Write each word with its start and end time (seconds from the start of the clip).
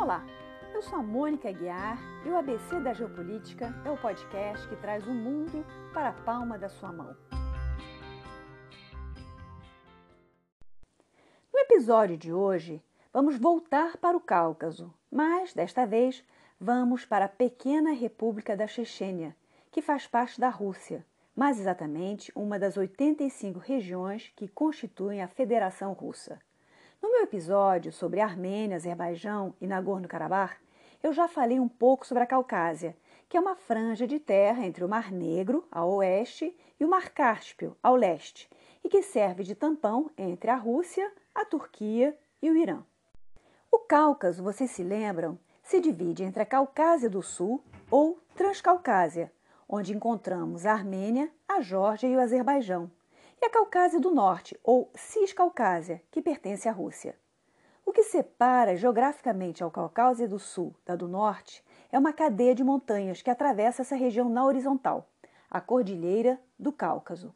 Olá, 0.00 0.24
eu 0.72 0.80
sou 0.80 0.98
a 0.98 1.02
Mônica 1.02 1.52
Guiar 1.52 1.98
e 2.24 2.30
o 2.30 2.36
ABC 2.38 2.80
da 2.80 2.94
Geopolítica 2.94 3.66
é 3.84 3.90
o 3.90 4.00
podcast 4.00 4.66
que 4.66 4.76
traz 4.76 5.06
o 5.06 5.12
mundo 5.12 5.62
para 5.92 6.08
a 6.08 6.12
palma 6.14 6.58
da 6.58 6.70
sua 6.70 6.90
mão. 6.90 7.14
No 11.52 11.58
episódio 11.58 12.16
de 12.16 12.32
hoje, 12.32 12.82
vamos 13.12 13.36
voltar 13.36 13.98
para 13.98 14.16
o 14.16 14.22
Cáucaso, 14.22 14.90
mas 15.12 15.52
desta 15.52 15.84
vez 15.84 16.24
vamos 16.58 17.04
para 17.04 17.26
a 17.26 17.28
pequena 17.28 17.92
República 17.92 18.56
da 18.56 18.66
Chechênia, 18.66 19.36
que 19.70 19.82
faz 19.82 20.06
parte 20.06 20.40
da 20.40 20.48
Rússia, 20.48 21.04
mais 21.36 21.60
exatamente 21.60 22.32
uma 22.34 22.58
das 22.58 22.78
85 22.78 23.58
regiões 23.58 24.32
que 24.34 24.48
constituem 24.48 25.20
a 25.20 25.28
Federação 25.28 25.92
Russa. 25.92 26.40
No 27.02 27.10
meu 27.10 27.22
episódio 27.22 27.90
sobre 27.90 28.20
Armênia, 28.20 28.76
Azerbaijão 28.76 29.54
e 29.58 29.66
Nagorno-Karabakh, 29.66 30.58
eu 31.02 31.14
já 31.14 31.26
falei 31.26 31.58
um 31.58 31.66
pouco 31.66 32.06
sobre 32.06 32.22
a 32.22 32.26
Caucásia, 32.26 32.94
que 33.26 33.38
é 33.38 33.40
uma 33.40 33.56
franja 33.56 34.06
de 34.06 34.18
terra 34.18 34.66
entre 34.66 34.84
o 34.84 34.88
Mar 34.88 35.10
Negro, 35.10 35.66
ao 35.72 35.90
oeste, 35.94 36.54
e 36.78 36.84
o 36.84 36.88
Mar 36.88 37.08
Cáspio, 37.08 37.74
ao 37.82 37.96
leste, 37.96 38.50
e 38.84 38.88
que 38.90 39.02
serve 39.02 39.42
de 39.44 39.54
tampão 39.54 40.10
entre 40.18 40.50
a 40.50 40.56
Rússia, 40.56 41.10
a 41.34 41.42
Turquia 41.42 42.14
e 42.42 42.50
o 42.50 42.56
Irã. 42.56 42.84
O 43.72 43.78
Cáucaso, 43.78 44.42
vocês 44.42 44.70
se 44.70 44.82
lembram, 44.82 45.38
se 45.62 45.80
divide 45.80 46.22
entre 46.22 46.42
a 46.42 46.46
Caucásia 46.46 47.08
do 47.08 47.22
Sul 47.22 47.64
ou 47.90 48.18
Transcaucásia, 48.36 49.32
onde 49.66 49.94
encontramos 49.94 50.66
a 50.66 50.72
Armênia, 50.72 51.30
a 51.48 51.62
Geórgia 51.62 52.08
e 52.08 52.16
o 52.16 52.20
Azerbaijão, 52.20 52.90
e 53.42 53.46
a 53.46 53.50
Caucásia 53.50 53.98
do 53.98 54.10
Norte, 54.10 54.58
ou 54.62 54.90
Ciscaucásia, 54.94 56.02
que 56.10 56.20
pertence 56.20 56.68
à 56.68 56.72
Rússia. 56.72 57.18
O 57.86 57.92
que 57.92 58.02
separa 58.02 58.76
geograficamente 58.76 59.64
a 59.64 59.70
Caucásia 59.70 60.28
do 60.28 60.38
Sul 60.38 60.74
da 60.84 60.94
do 60.94 61.08
Norte 61.08 61.64
é 61.90 61.98
uma 61.98 62.12
cadeia 62.12 62.54
de 62.54 62.62
montanhas 62.62 63.22
que 63.22 63.30
atravessa 63.30 63.80
essa 63.80 63.96
região 63.96 64.28
na 64.28 64.44
horizontal, 64.44 65.08
a 65.50 65.58
Cordilheira 65.58 66.38
do 66.58 66.70
Cáucaso. 66.70 67.34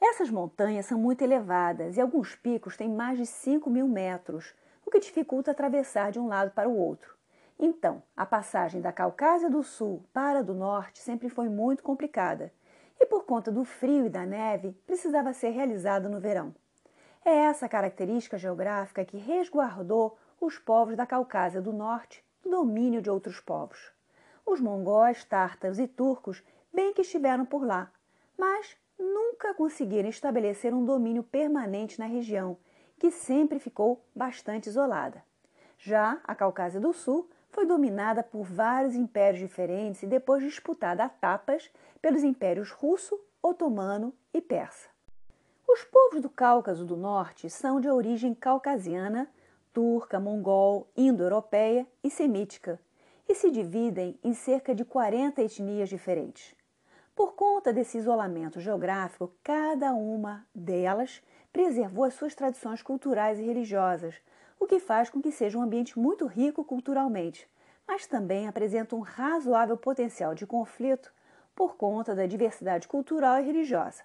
Essas 0.00 0.30
montanhas 0.30 0.86
são 0.86 0.98
muito 0.98 1.22
elevadas 1.22 1.98
e 1.98 2.00
alguns 2.00 2.34
picos 2.34 2.76
têm 2.76 2.88
mais 2.88 3.18
de 3.18 3.26
5 3.26 3.68
mil 3.68 3.86
metros, 3.86 4.54
o 4.84 4.90
que 4.90 4.98
dificulta 4.98 5.50
atravessar 5.50 6.10
de 6.10 6.18
um 6.18 6.26
lado 6.26 6.52
para 6.52 6.70
o 6.70 6.76
outro. 6.76 7.14
Então, 7.58 8.02
a 8.16 8.24
passagem 8.24 8.80
da 8.80 8.90
Caucásia 8.90 9.50
do 9.50 9.62
Sul 9.62 10.02
para 10.10 10.38
a 10.38 10.42
do 10.42 10.54
Norte 10.54 11.00
sempre 11.00 11.28
foi 11.28 11.50
muito 11.50 11.82
complicada 11.82 12.50
e, 13.02 13.06
por 13.06 13.24
conta 13.24 13.50
do 13.50 13.64
frio 13.64 14.06
e 14.06 14.08
da 14.08 14.24
neve, 14.24 14.70
precisava 14.86 15.32
ser 15.32 15.50
realizado 15.50 16.08
no 16.08 16.20
verão. 16.20 16.54
É 17.24 17.34
essa 17.34 17.68
característica 17.68 18.38
geográfica 18.38 19.04
que 19.04 19.16
resguardou 19.16 20.16
os 20.40 20.56
povos 20.56 20.96
da 20.96 21.04
Caucásia 21.04 21.60
do 21.60 21.72
Norte 21.72 22.24
do 22.44 22.50
domínio 22.50 23.02
de 23.02 23.10
outros 23.10 23.40
povos. 23.40 23.92
Os 24.46 24.60
mongóis, 24.60 25.24
tártaros 25.24 25.80
e 25.80 25.88
turcos 25.88 26.44
bem 26.72 26.94
que 26.94 27.02
estiveram 27.02 27.44
por 27.44 27.66
lá, 27.66 27.92
mas 28.38 28.76
nunca 28.96 29.52
conseguiram 29.52 30.08
estabelecer 30.08 30.72
um 30.72 30.84
domínio 30.84 31.24
permanente 31.24 31.98
na 31.98 32.06
região, 32.06 32.56
que 33.00 33.10
sempre 33.10 33.58
ficou 33.58 34.04
bastante 34.14 34.68
isolada. 34.68 35.24
Já 35.76 36.20
a 36.22 36.36
Caucásia 36.36 36.80
do 36.80 36.92
Sul 36.92 37.28
foi 37.52 37.66
dominada 37.66 38.22
por 38.22 38.42
vários 38.44 38.96
impérios 38.96 39.38
diferentes 39.38 40.02
e 40.02 40.06
depois 40.06 40.42
disputada 40.42 41.04
a 41.04 41.08
tapas 41.08 41.70
pelos 42.00 42.24
impérios 42.24 42.70
russo, 42.70 43.20
otomano 43.42 44.12
e 44.32 44.40
persa. 44.40 44.88
Os 45.68 45.84
povos 45.84 46.20
do 46.20 46.30
Cáucaso 46.30 46.84
do 46.84 46.96
Norte 46.96 47.48
são 47.48 47.80
de 47.80 47.88
origem 47.88 48.34
caucasiana, 48.34 49.30
turca, 49.72 50.18
mongol, 50.18 50.88
indo-europeia 50.96 51.86
e 52.02 52.10
semítica, 52.10 52.80
e 53.28 53.34
se 53.34 53.50
dividem 53.50 54.18
em 54.24 54.34
cerca 54.34 54.74
de 54.74 54.84
40 54.84 55.42
etnias 55.42 55.88
diferentes. 55.88 56.54
Por 57.14 57.34
conta 57.34 57.72
desse 57.72 57.98
isolamento 57.98 58.60
geográfico, 58.60 59.32
cada 59.42 59.92
uma 59.92 60.46
delas 60.54 61.22
preservou 61.52 62.04
as 62.04 62.14
suas 62.14 62.34
tradições 62.34 62.82
culturais 62.82 63.38
e 63.38 63.42
religiosas, 63.42 64.20
que 64.72 64.80
faz 64.80 65.10
com 65.10 65.20
que 65.20 65.30
seja 65.30 65.58
um 65.58 65.60
ambiente 65.60 65.98
muito 65.98 66.24
rico 66.24 66.64
culturalmente, 66.64 67.46
mas 67.86 68.06
também 68.06 68.48
apresenta 68.48 68.96
um 68.96 69.00
razoável 69.00 69.76
potencial 69.76 70.34
de 70.34 70.46
conflito 70.46 71.12
por 71.54 71.76
conta 71.76 72.14
da 72.14 72.24
diversidade 72.24 72.88
cultural 72.88 73.38
e 73.38 73.42
religiosa. 73.42 74.02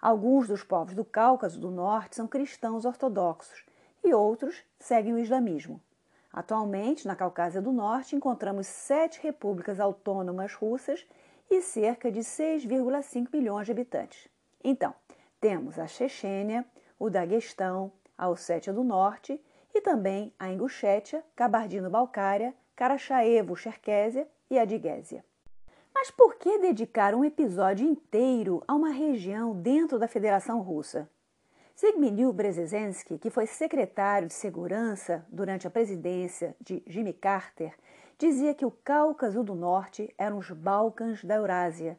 Alguns 0.00 0.48
dos 0.48 0.64
povos 0.64 0.94
do 0.94 1.04
Cáucaso 1.04 1.60
do 1.60 1.70
Norte 1.70 2.16
são 2.16 2.26
cristãos 2.26 2.86
ortodoxos 2.86 3.62
e 4.02 4.14
outros 4.14 4.64
seguem 4.78 5.12
o 5.12 5.18
islamismo. 5.18 5.78
Atualmente, 6.32 7.06
na 7.06 7.14
Caucásia 7.14 7.60
do 7.60 7.70
Norte, 7.70 8.16
encontramos 8.16 8.68
sete 8.68 9.20
repúblicas 9.22 9.78
autônomas 9.78 10.54
russas 10.54 11.06
e 11.50 11.60
cerca 11.60 12.10
de 12.10 12.20
6,5 12.20 13.28
milhões 13.30 13.66
de 13.66 13.72
habitantes. 13.72 14.28
Então, 14.64 14.94
temos 15.38 15.78
a 15.78 15.86
Chechênia, 15.86 16.64
o 16.98 17.10
Daguestão, 17.10 17.92
a 18.16 18.30
Ossétia 18.30 18.72
do 18.72 18.82
Norte 18.82 19.38
e 19.74 19.80
também 19.80 20.32
a 20.38 20.50
Ingushétia, 20.50 21.24
Kabardino-Balcária, 21.36 22.54
Karachaevo-Cherkésia 22.76 24.26
e 24.50 24.58
Adiguésia. 24.58 25.24
Mas 25.94 26.10
por 26.10 26.36
que 26.36 26.58
dedicar 26.58 27.14
um 27.14 27.24
episódio 27.24 27.86
inteiro 27.86 28.62
a 28.66 28.74
uma 28.74 28.90
região 28.90 29.54
dentro 29.54 29.98
da 29.98 30.08
Federação 30.08 30.60
Russa? 30.60 31.08
Zygmunt 31.78 32.34
Brzezinski, 32.34 33.18
que 33.18 33.30
foi 33.30 33.46
secretário 33.46 34.28
de 34.28 34.34
Segurança 34.34 35.24
durante 35.30 35.66
a 35.66 35.70
presidência 35.70 36.54
de 36.60 36.82
Jimmy 36.86 37.12
Carter, 37.12 37.74
dizia 38.18 38.54
que 38.54 38.66
o 38.66 38.70
Cáucaso 38.70 39.42
do 39.42 39.54
Norte 39.54 40.12
eram 40.18 40.38
os 40.38 40.50
Balcãs 40.50 41.24
da 41.24 41.36
Eurásia. 41.36 41.98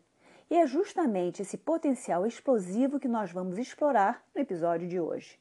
E 0.52 0.56
é 0.56 0.68
justamente 0.68 1.42
esse 1.42 1.58
potencial 1.58 2.28
explosivo 2.28 3.00
que 3.00 3.08
nós 3.08 3.32
vamos 3.32 3.58
explorar 3.58 4.24
no 4.36 4.42
episódio 4.42 4.88
de 4.88 5.00
hoje. 5.00 5.40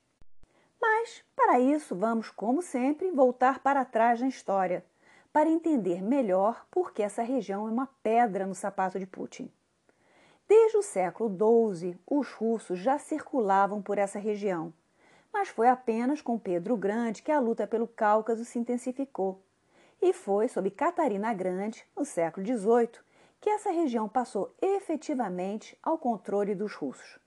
Mas, 0.80 1.22
para 1.36 1.60
isso, 1.60 1.94
vamos, 1.94 2.30
como 2.30 2.62
sempre, 2.62 3.10
voltar 3.10 3.58
para 3.60 3.84
trás 3.84 4.20
na 4.20 4.28
história, 4.28 4.84
para 5.32 5.50
entender 5.50 6.02
melhor 6.02 6.66
por 6.70 6.92
que 6.92 7.02
essa 7.02 7.22
região 7.22 7.68
é 7.68 7.70
uma 7.70 7.88
pedra 8.02 8.46
no 8.46 8.54
sapato 8.54 8.98
de 8.98 9.06
Putin. 9.06 9.50
Desde 10.48 10.78
o 10.78 10.82
século 10.82 11.30
XII, 11.74 11.96
os 12.04 12.32
russos 12.32 12.78
já 12.78 12.98
circulavam 12.98 13.80
por 13.80 13.98
essa 13.98 14.18
região, 14.18 14.72
mas 15.32 15.48
foi 15.48 15.68
apenas 15.68 16.20
com 16.20 16.38
Pedro 16.38 16.76
Grande 16.76 17.22
que 17.22 17.30
a 17.30 17.38
luta 17.38 17.66
pelo 17.66 17.86
Cáucaso 17.86 18.44
se 18.44 18.58
intensificou. 18.58 19.40
E 20.02 20.12
foi 20.12 20.48
sob 20.48 20.70
Catarina 20.70 21.32
Grande, 21.34 21.84
no 21.96 22.04
século 22.04 22.44
XVIII, 22.44 23.00
que 23.40 23.48
essa 23.48 23.70
região 23.70 24.08
passou 24.08 24.52
efetivamente 24.60 25.78
ao 25.82 25.96
controle 25.96 26.54
dos 26.54 26.74
russos. 26.74 27.18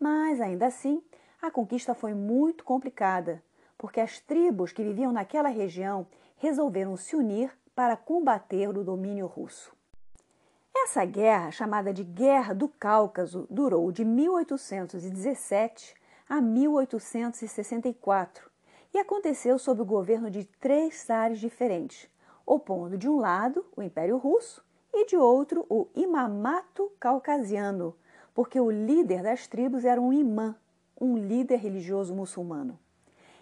Mas, 0.00 0.40
ainda 0.40 0.66
assim, 0.66 1.02
a 1.42 1.50
conquista 1.50 1.92
foi 1.92 2.14
muito 2.14 2.62
complicada, 2.62 3.42
porque 3.76 4.00
as 4.00 4.20
tribos 4.20 4.70
que 4.70 4.84
viviam 4.84 5.10
naquela 5.10 5.48
região 5.48 6.06
resolveram 6.36 6.96
se 6.96 7.16
unir 7.16 7.50
para 7.74 7.96
combater 7.96 8.68
o 8.68 8.84
domínio 8.84 9.26
russo. 9.26 9.74
Essa 10.72 11.04
guerra, 11.04 11.50
chamada 11.50 11.92
de 11.92 12.04
Guerra 12.04 12.54
do 12.54 12.68
Cáucaso, 12.68 13.44
durou 13.50 13.90
de 13.90 14.04
1817 14.04 15.96
a 16.28 16.40
1864 16.40 18.48
e 18.94 18.98
aconteceu 18.98 19.58
sob 19.58 19.82
o 19.82 19.86
governo 19.86 20.30
de 20.30 20.44
três 20.44 21.02
zares 21.04 21.40
diferentes, 21.40 22.08
opondo 22.46 22.96
de 22.96 23.08
um 23.08 23.18
lado 23.18 23.66
o 23.76 23.82
Império 23.82 24.16
Russo 24.16 24.64
e 24.92 25.06
de 25.06 25.16
outro 25.16 25.66
o 25.68 25.88
Imamato 25.94 26.92
Caucasiano, 27.00 27.96
porque 28.32 28.60
o 28.60 28.70
líder 28.70 29.24
das 29.24 29.48
tribos 29.48 29.84
era 29.84 30.00
um 30.00 30.12
imã, 30.12 30.56
um 31.00 31.16
líder 31.16 31.56
religioso 31.56 32.14
muçulmano. 32.14 32.78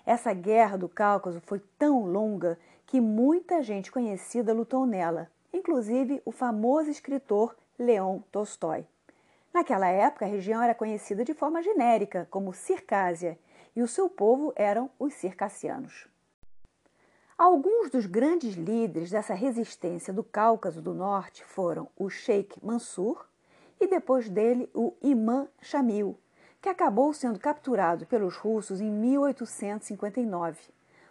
Essa 0.05 0.33
guerra 0.33 0.77
do 0.77 0.89
Cáucaso 0.89 1.41
foi 1.41 1.61
tão 1.79 2.05
longa 2.05 2.59
que 2.87 3.01
muita 3.01 3.63
gente 3.63 3.93
conhecida 3.93 4.53
lutou 4.53 4.87
nela, 4.87 5.31
inclusive 5.53 6.21
o 6.25 6.33
famoso 6.33 6.91
escritor 6.91 7.55
Leon 7.79 8.21
Tolstói. 8.33 8.87
Naquela 9.53 9.89
época, 9.89 10.25
a 10.25 10.29
região 10.29 10.63
era 10.63 10.75
conhecida 10.75 11.25
de 11.25 11.35
forma 11.35 11.63
genérica 11.63 12.27
como 12.31 12.53
Circásia 12.53 13.39
e 13.75 13.83
o 13.83 13.89
seu 13.89 14.09
povo 14.09 14.53
eram 14.57 14.91
os 14.99 15.15
circassianos. 15.15 16.09
Alguns 17.37 17.91
dos 17.91 18.07
grandes 18.07 18.55
líderes 18.55 19.11
dessa 19.11 19.33
resistência 19.33 20.13
do 20.13 20.23
Cáucaso 20.23 20.83
do 20.83 20.93
Norte 20.93 21.43
foram 21.45 21.89
o 21.97 22.11
Sheikh 22.11 22.59
Mansur 22.63 23.27
e 23.81 23.87
depois 23.87 24.29
dele 24.29 24.69
o 24.75 24.95
Imam 25.03 25.49
Shamil, 25.63 26.19
que 26.61 26.69
acabou 26.69 27.13
sendo 27.15 27.39
capturado 27.39 28.05
pelos 28.07 28.37
russos 28.37 28.81
em 28.81 28.91
1859, 28.91 30.59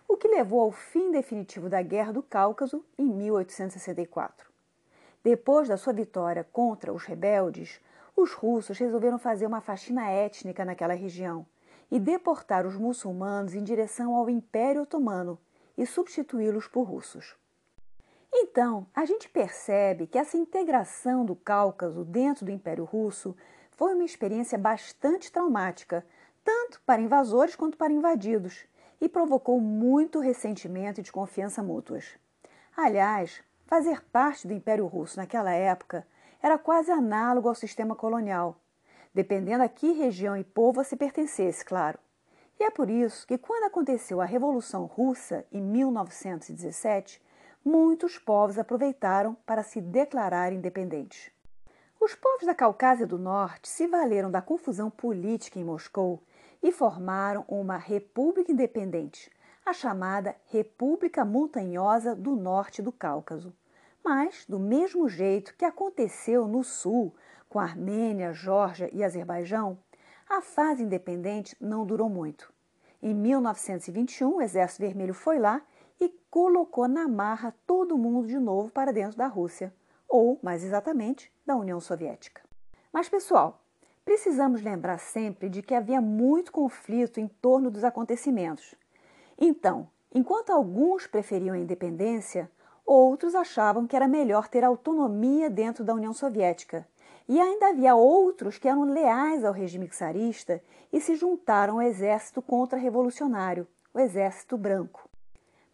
o 0.07 0.15
que 0.15 0.27
levou 0.27 0.61
ao 0.61 0.71
fim 0.71 1.11
definitivo 1.11 1.69
da 1.69 1.81
Guerra 1.81 2.13
do 2.13 2.21
Cáucaso 2.21 2.85
em 2.97 3.05
1864. 3.05 4.47
Depois 5.23 5.67
da 5.67 5.77
sua 5.77 5.93
vitória 5.93 6.43
contra 6.43 6.93
os 6.93 7.03
rebeldes, 7.03 7.81
os 8.15 8.33
russos 8.33 8.77
resolveram 8.77 9.17
fazer 9.17 9.45
uma 9.47 9.61
faxina 9.61 10.09
étnica 10.09 10.63
naquela 10.63 10.93
região 10.93 11.45
e 11.91 11.99
deportar 11.99 12.65
os 12.65 12.75
muçulmanos 12.75 13.55
em 13.55 13.63
direção 13.63 14.15
ao 14.15 14.29
Império 14.29 14.83
Otomano 14.83 15.39
e 15.77 15.85
substituí-los 15.85 16.67
por 16.67 16.83
russos. 16.83 17.35
Então, 18.31 18.85
a 18.93 19.05
gente 19.05 19.27
percebe 19.27 20.05
que 20.05 20.17
essa 20.17 20.37
integração 20.37 21.25
do 21.25 21.35
Cáucaso 21.35 22.03
dentro 22.03 22.45
do 22.45 22.51
Império 22.51 22.83
Russo 22.83 23.35
foi 23.79 23.93
uma 23.93 24.03
experiência 24.03 24.57
bastante 24.57 25.31
traumática, 25.31 26.05
tanto 26.43 26.81
para 26.85 27.01
invasores 27.01 27.55
quanto 27.55 27.77
para 27.77 27.93
invadidos, 27.93 28.65
e 28.99 29.07
provocou 29.07 29.61
muito 29.61 30.19
ressentimento 30.19 30.99
e 30.99 31.01
desconfiança 31.01 31.63
mútuas. 31.63 32.17
Aliás, 32.75 33.41
fazer 33.65 34.03
parte 34.11 34.45
do 34.45 34.51
Império 34.51 34.85
Russo 34.85 35.15
naquela 35.15 35.53
época 35.53 36.05
era 36.43 36.57
quase 36.57 36.91
análogo 36.91 37.47
ao 37.47 37.55
sistema 37.55 37.95
colonial, 37.95 38.57
dependendo 39.13 39.63
a 39.63 39.69
que 39.69 39.93
região 39.93 40.35
e 40.35 40.43
povo 40.43 40.83
se 40.83 40.97
pertencesse, 40.97 41.63
claro. 41.63 41.97
E 42.59 42.65
é 42.65 42.69
por 42.69 42.89
isso 42.89 43.25
que, 43.25 43.37
quando 43.37 43.63
aconteceu 43.63 44.19
a 44.19 44.25
Revolução 44.25 44.87
Russa, 44.87 45.45
em 45.53 45.61
1917, 45.61 47.21
muitos 47.63 48.17
povos 48.17 48.59
aproveitaram 48.59 49.37
para 49.45 49.63
se 49.63 49.79
declarar 49.79 50.51
independentes. 50.51 51.31
Os 52.01 52.15
povos 52.15 52.45
da 52.45 52.55
Caucásia 52.55 53.05
do 53.05 53.19
Norte 53.19 53.67
se 53.67 53.85
valeram 53.85 54.31
da 54.31 54.41
confusão 54.41 54.89
política 54.89 55.59
em 55.59 55.65
Moscou 55.65 56.23
e 56.63 56.71
formaram 56.71 57.43
uma 57.45 57.75
república 57.75 58.49
independente, 58.49 59.29
a 59.65 59.73
chamada 59.73 60.33
República 60.45 61.25
Montanhosa 61.25 62.15
do 62.15 62.37
Norte 62.37 62.81
do 62.81 62.89
Cáucaso. 62.89 63.53
Mas, 64.01 64.45
do 64.45 64.57
mesmo 64.57 65.09
jeito 65.09 65.53
que 65.57 65.65
aconteceu 65.65 66.47
no 66.47 66.63
sul, 66.63 67.13
com 67.49 67.59
Armênia, 67.59 68.31
Geórgia 68.31 68.89
e 68.93 69.03
Azerbaijão, 69.03 69.77
a 70.29 70.41
fase 70.41 70.83
independente 70.83 71.53
não 71.59 71.85
durou 71.85 72.09
muito. 72.09 72.49
Em 73.03 73.13
1921, 73.13 74.37
o 74.37 74.41
Exército 74.41 74.83
Vermelho 74.83 75.13
foi 75.13 75.37
lá 75.37 75.61
e 75.99 76.07
colocou 76.31 76.87
na 76.87 77.09
marra 77.09 77.53
todo 77.67 77.97
mundo 77.97 78.25
de 78.25 78.39
novo 78.39 78.71
para 78.71 78.93
dentro 78.93 79.17
da 79.17 79.27
Rússia 79.27 79.73
ou, 80.09 80.39
mais 80.41 80.63
exatamente, 80.63 81.31
da 81.45 81.55
União 81.55 81.79
Soviética. 81.79 82.41
Mas, 82.91 83.07
pessoal, 83.07 83.61
precisamos 84.03 84.61
lembrar 84.61 84.97
sempre 84.97 85.47
de 85.47 85.61
que 85.61 85.75
havia 85.75 86.01
muito 86.01 86.51
conflito 86.51 87.19
em 87.19 87.27
torno 87.27 87.69
dos 87.69 87.83
acontecimentos. 87.83 88.73
Então, 89.37 89.87
enquanto 90.13 90.49
alguns 90.49 91.05
preferiam 91.05 91.53
a 91.53 91.59
independência, 91.59 92.49
outros 92.83 93.35
achavam 93.35 93.85
que 93.85 93.95
era 93.95 94.07
melhor 94.07 94.47
ter 94.47 94.63
autonomia 94.63 95.49
dentro 95.49 95.83
da 95.83 95.93
União 95.93 96.11
Soviética. 96.11 96.87
E 97.27 97.39
ainda 97.39 97.67
havia 97.67 97.93
outros 97.93 98.57
que 98.57 98.67
eram 98.67 98.85
leais 98.85 99.45
ao 99.45 99.53
regime 99.53 99.87
czarista 99.87 100.63
e 100.91 100.99
se 100.99 101.13
juntaram 101.13 101.75
ao 101.75 101.83
exército 101.83 102.41
contra-revolucionário, 102.41 103.67
o 103.93 103.99
Exército 103.99 104.57
Branco. 104.57 105.07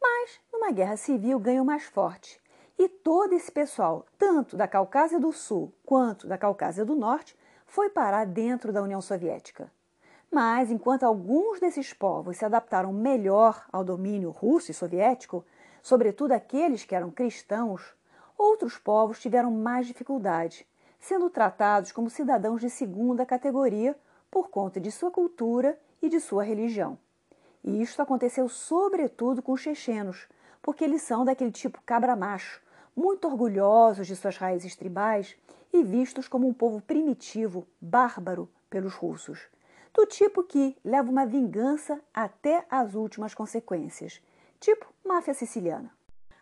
Mas, 0.02 0.42
numa 0.52 0.72
guerra 0.72 0.98
civil, 0.98 1.40
ganha 1.40 1.62
o 1.62 1.66
mais 1.66 1.84
forte 1.86 2.42
e 2.78 2.90
todo 2.90 3.34
esse 3.34 3.52
pessoal, 3.52 4.06
tanto 4.18 4.58
da 4.58 4.68
Caucásia 4.68 5.20
do 5.20 5.32
Sul 5.32 5.74
quanto 5.86 6.28
da 6.28 6.38
Caucásia 6.38 6.84
do 6.84 6.96
Norte, 6.96 7.38
foi 7.66 7.90
parar 7.90 8.26
dentro 8.26 8.74
da 8.74 8.82
União 8.82 9.02
Soviética. 9.02 9.72
Mas, 10.32 10.70
enquanto 10.70 11.04
alguns 11.04 11.60
desses 11.60 11.94
povos 11.94 12.38
se 12.38 12.46
adaptaram 12.46 12.92
melhor 12.92 13.66
ao 13.72 13.84
domínio 13.84 14.30
russo 14.30 14.72
e 14.72 14.74
soviético, 14.74 15.46
sobretudo 15.82 16.34
aqueles 16.34 16.84
que 16.84 16.96
eram 16.96 17.10
cristãos, 17.10 17.96
outros 18.38 18.78
povos 18.78 19.20
tiveram 19.20 19.52
mais 19.52 19.88
dificuldade, 19.88 20.68
sendo 21.00 21.30
tratados 21.30 21.92
como 21.92 22.10
cidadãos 22.10 22.60
de 22.60 22.70
segunda 22.70 23.26
categoria 23.26 23.98
por 24.30 24.50
conta 24.50 24.80
de 24.80 24.92
sua 24.92 25.12
cultura 25.12 25.80
e 26.02 26.10
de 26.10 26.20
sua 26.20 26.44
religião. 26.44 26.98
E 27.64 27.82
isto 27.82 28.02
aconteceu 28.02 28.50
sobretudo 28.50 29.42
com 29.42 29.54
os 29.54 29.62
chechenos, 29.62 30.28
porque 30.62 30.84
eles 30.84 31.04
são 31.04 31.24
daquele 31.24 31.52
tipo 31.52 31.82
cabra-macho, 31.86 32.62
muito 32.96 33.28
orgulhosos 33.28 34.08
de 34.08 34.16
suas 34.16 34.38
raízes 34.38 34.76
tribais 34.76 35.36
e 35.74 35.84
vistos 35.84 36.28
como 36.28 36.48
um 36.48 36.54
povo 36.54 36.82
primitivo, 36.82 37.68
bárbaro 37.82 38.50
pelos 38.70 38.94
russos, 38.94 39.48
do 39.94 40.06
tipo 40.06 40.44
que 40.44 40.78
leva 40.84 41.10
uma 41.10 41.26
vingança 41.26 42.00
até 42.14 42.66
as 42.70 42.96
últimas 42.96 43.34
consequências, 43.34 44.22
tipo 44.60 44.88
máfia 45.04 45.34
siciliana. 45.34 45.92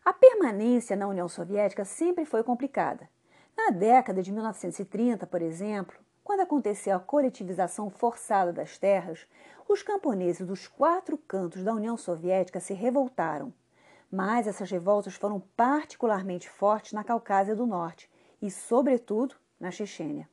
A 0.05 0.13
permanência 0.13 0.95
na 0.95 1.07
União 1.07 1.27
Soviética 1.29 1.85
sempre 1.85 2.25
foi 2.25 2.43
complicada. 2.43 3.09
Na 3.55 3.69
década 3.69 4.21
de 4.21 4.31
1930, 4.31 5.25
por 5.25 5.41
exemplo, 5.41 5.97
quando 6.23 6.41
aconteceu 6.41 6.95
a 6.95 6.99
coletivização 6.99 7.89
forçada 7.89 8.51
das 8.51 8.77
terras, 8.77 9.27
os 9.67 9.81
camponeses 9.81 10.45
dos 10.45 10.67
quatro 10.67 11.17
cantos 11.17 11.63
da 11.63 11.73
União 11.73 11.95
Soviética 11.95 12.59
se 12.59 12.73
revoltaram 12.73 13.53
mas 14.13 14.45
essas 14.45 14.69
revoltas 14.69 15.15
foram 15.15 15.39
particularmente 15.57 16.47
fortes 16.47 16.93
na 16.93 17.03
Caucásia 17.03 17.55
do 17.55 17.65
Norte 17.65 18.07
e, 18.39 18.51
sobretudo, 18.51 19.33
na 19.59 19.71
Chechênia. 19.71 20.29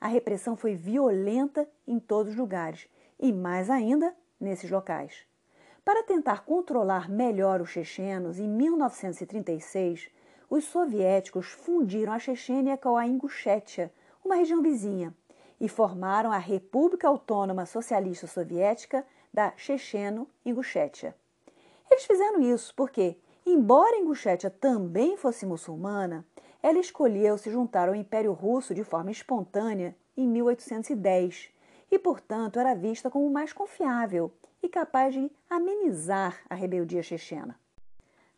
A 0.00 0.06
repressão 0.06 0.54
foi 0.54 0.76
violenta 0.76 1.68
em 1.88 1.98
todos 1.98 2.34
os 2.34 2.38
lugares 2.38 2.88
e, 3.18 3.32
mais 3.32 3.68
ainda, 3.68 4.14
nesses 4.38 4.70
locais. 4.70 5.26
Para 5.84 6.04
tentar 6.04 6.44
controlar 6.44 7.10
melhor 7.10 7.60
os 7.60 7.70
chechenos, 7.70 8.38
em 8.38 8.46
1936, 8.46 10.08
os 10.48 10.62
soviéticos 10.62 11.48
fundiram 11.48 12.12
a 12.12 12.20
Chechênia 12.20 12.76
com 12.76 12.96
a 12.96 13.08
Ingushétia, 13.08 13.92
uma 14.24 14.36
região 14.36 14.62
vizinha, 14.62 15.12
e 15.60 15.68
formaram 15.68 16.30
a 16.30 16.38
República 16.38 17.08
Autônoma 17.08 17.66
Socialista 17.66 18.28
Soviética 18.28 19.04
da 19.34 19.52
Checheno-Ingushétia. 19.56 21.12
Eles 21.96 22.04
fizeram 22.04 22.42
isso 22.42 22.74
porque, 22.74 23.16
embora 23.46 23.96
Ingushétia 23.96 24.50
também 24.50 25.16
fosse 25.16 25.46
muçulmana, 25.46 26.26
ela 26.62 26.78
escolheu 26.78 27.38
se 27.38 27.50
juntar 27.50 27.88
ao 27.88 27.94
Império 27.94 28.34
Russo 28.34 28.74
de 28.74 28.84
forma 28.84 29.10
espontânea 29.10 29.96
em 30.14 30.28
1810 30.28 31.48
e, 31.90 31.98
portanto, 31.98 32.58
era 32.58 32.74
vista 32.74 33.10
como 33.10 33.30
mais 33.30 33.54
confiável 33.54 34.30
e 34.62 34.68
capaz 34.68 35.14
de 35.14 35.32
amenizar 35.48 36.38
a 36.50 36.54
rebeldia 36.54 37.02
chechena. 37.02 37.58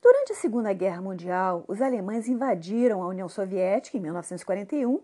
Durante 0.01 0.35
a 0.35 0.37
Segunda 0.37 0.73
Guerra 0.73 1.03
Mundial, 1.03 1.65
os 1.67 1.83
alemães 1.83 2.29
invadiram 2.29 3.03
a 3.03 3.09
União 3.09 3.29
Soviética 3.29 3.97
em 3.97 4.01
1941 4.01 5.01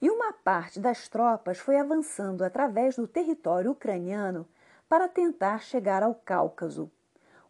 e 0.00 0.08
uma 0.08 0.32
parte 0.32 0.78
das 0.78 1.08
tropas 1.08 1.58
foi 1.58 1.76
avançando 1.76 2.44
através 2.44 2.94
do 2.94 3.08
território 3.08 3.72
ucraniano 3.72 4.46
para 4.88 5.08
tentar 5.08 5.60
chegar 5.60 6.04
ao 6.04 6.14
Cáucaso. 6.14 6.88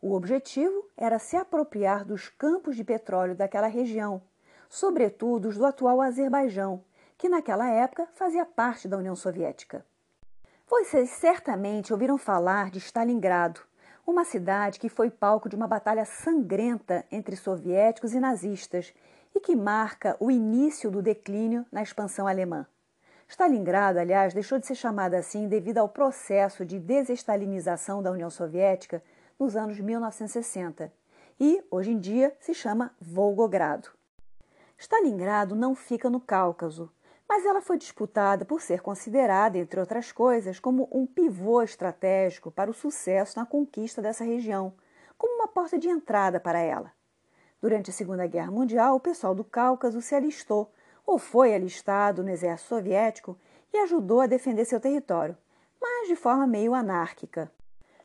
O 0.08 0.14
objetivo 0.14 0.88
era 0.96 1.18
se 1.18 1.36
apropriar 1.36 2.04
dos 2.04 2.28
campos 2.28 2.76
de 2.76 2.84
petróleo 2.84 3.34
daquela 3.34 3.66
região, 3.66 4.22
sobretudo 4.70 5.48
os 5.48 5.58
do 5.58 5.66
atual 5.66 6.00
Azerbaijão, 6.00 6.84
que 7.18 7.28
naquela 7.28 7.68
época 7.68 8.06
fazia 8.14 8.46
parte 8.46 8.86
da 8.86 8.96
União 8.96 9.16
Soviética. 9.16 9.84
Vocês 10.70 11.10
certamente 11.10 11.92
ouviram 11.92 12.16
falar 12.16 12.70
de 12.70 12.78
Stalingrado, 12.78 13.60
uma 14.06 14.24
cidade 14.24 14.78
que 14.78 14.88
foi 14.88 15.10
palco 15.10 15.48
de 15.48 15.56
uma 15.56 15.66
batalha 15.66 16.04
sangrenta 16.04 17.04
entre 17.10 17.34
soviéticos 17.34 18.14
e 18.14 18.20
nazistas 18.20 18.94
e 19.34 19.40
que 19.40 19.56
marca 19.56 20.16
o 20.20 20.30
início 20.30 20.88
do 20.88 21.02
declínio 21.02 21.66
na 21.72 21.82
expansão 21.82 22.28
alemã. 22.28 22.64
Stalingrado, 23.26 23.98
aliás, 23.98 24.32
deixou 24.32 24.56
de 24.56 24.68
ser 24.68 24.76
chamada 24.76 25.18
assim 25.18 25.48
devido 25.48 25.78
ao 25.78 25.88
processo 25.88 26.64
de 26.64 26.78
desestalinização 26.78 28.00
da 28.00 28.12
União 28.12 28.30
Soviética 28.30 29.02
nos 29.38 29.56
anos 29.56 29.78
1960 29.78 30.92
e, 31.38 31.62
hoje 31.70 31.90
em 31.90 31.98
dia, 31.98 32.34
se 32.40 32.54
chama 32.54 32.94
Volgogrado. 33.00 33.90
Stalingrado 34.78 35.54
não 35.54 35.74
fica 35.74 36.10
no 36.10 36.20
Cáucaso, 36.20 36.90
mas 37.28 37.44
ela 37.44 37.60
foi 37.60 37.76
disputada 37.76 38.44
por 38.44 38.60
ser 38.60 38.80
considerada, 38.80 39.58
entre 39.58 39.80
outras 39.80 40.12
coisas, 40.12 40.60
como 40.60 40.88
um 40.92 41.06
pivô 41.06 41.62
estratégico 41.62 42.50
para 42.50 42.70
o 42.70 42.74
sucesso 42.74 43.38
na 43.38 43.44
conquista 43.44 44.00
dessa 44.00 44.24
região, 44.24 44.72
como 45.18 45.34
uma 45.34 45.48
porta 45.48 45.78
de 45.78 45.88
entrada 45.88 46.38
para 46.38 46.60
ela. 46.60 46.92
Durante 47.60 47.90
a 47.90 47.92
Segunda 47.92 48.26
Guerra 48.26 48.50
Mundial, 48.50 48.96
o 48.96 49.00
pessoal 49.00 49.34
do 49.34 49.42
Cáucaso 49.42 50.00
se 50.00 50.14
alistou 50.14 50.72
ou 51.04 51.18
foi 51.18 51.54
alistado 51.54 52.22
no 52.22 52.30
exército 52.30 52.68
soviético 52.68 53.38
e 53.72 53.78
ajudou 53.78 54.20
a 54.20 54.26
defender 54.26 54.64
seu 54.64 54.80
território, 54.80 55.36
mas 55.80 56.08
de 56.08 56.16
forma 56.16 56.46
meio 56.46 56.74
anárquica. 56.74 57.50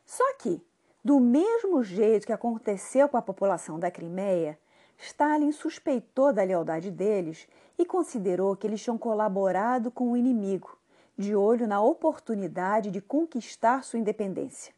Só 0.05 0.33
que, 0.35 0.65
do 1.03 1.19
mesmo 1.19 1.83
jeito 1.83 2.27
que 2.27 2.33
aconteceu 2.33 3.09
com 3.09 3.17
a 3.17 3.21
população 3.21 3.79
da 3.79 3.89
Crimeia, 3.89 4.57
Stalin 4.99 5.51
suspeitou 5.51 6.31
da 6.31 6.43
lealdade 6.43 6.91
deles 6.91 7.47
e 7.77 7.83
considerou 7.83 8.55
que 8.55 8.67
eles 8.67 8.83
tinham 8.83 8.99
colaborado 8.99 9.89
com 9.89 10.11
o 10.11 10.17
inimigo, 10.17 10.77
de 11.17 11.35
olho 11.35 11.67
na 11.67 11.81
oportunidade 11.81 12.91
de 12.91 13.01
conquistar 13.01 13.83
sua 13.83 13.97
independência. 13.97 14.73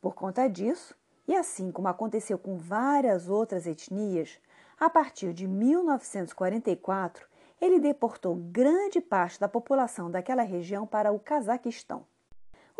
Por 0.00 0.14
conta 0.14 0.48
disso, 0.48 0.96
e 1.28 1.34
assim 1.34 1.70
como 1.70 1.86
aconteceu 1.86 2.38
com 2.38 2.56
várias 2.56 3.28
outras 3.28 3.64
etnias, 3.66 4.40
a 4.80 4.90
partir 4.90 5.32
de 5.32 5.46
1944 5.46 7.24
ele 7.60 7.78
deportou 7.78 8.34
grande 8.34 9.00
parte 9.00 9.38
da 9.38 9.48
população 9.48 10.10
daquela 10.10 10.42
região 10.42 10.86
para 10.86 11.12
o 11.12 11.20
Cazaquistão. 11.20 12.04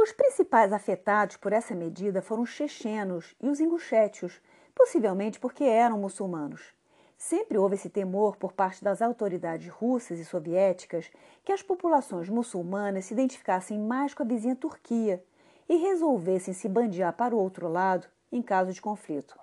Os 0.00 0.12
principais 0.12 0.72
afetados 0.72 1.36
por 1.36 1.52
essa 1.52 1.74
medida 1.74 2.22
foram 2.22 2.44
os 2.44 2.50
chechenos 2.50 3.34
e 3.42 3.48
os 3.48 3.58
ingushétios, 3.58 4.40
possivelmente 4.72 5.40
porque 5.40 5.64
eram 5.64 5.98
muçulmanos. 5.98 6.72
Sempre 7.16 7.58
houve 7.58 7.74
esse 7.74 7.90
temor 7.90 8.36
por 8.36 8.52
parte 8.52 8.84
das 8.84 9.02
autoridades 9.02 9.66
russas 9.68 10.20
e 10.20 10.24
soviéticas 10.24 11.10
que 11.44 11.50
as 11.50 11.64
populações 11.64 12.28
muçulmanas 12.28 13.06
se 13.06 13.12
identificassem 13.12 13.76
mais 13.76 14.14
com 14.14 14.22
a 14.22 14.26
vizinha 14.26 14.54
Turquia 14.54 15.20
e 15.68 15.76
resolvessem 15.78 16.54
se 16.54 16.68
bandear 16.68 17.12
para 17.14 17.34
o 17.34 17.38
outro 17.40 17.66
lado 17.66 18.06
em 18.30 18.40
caso 18.40 18.72
de 18.72 18.80
conflito. 18.80 19.36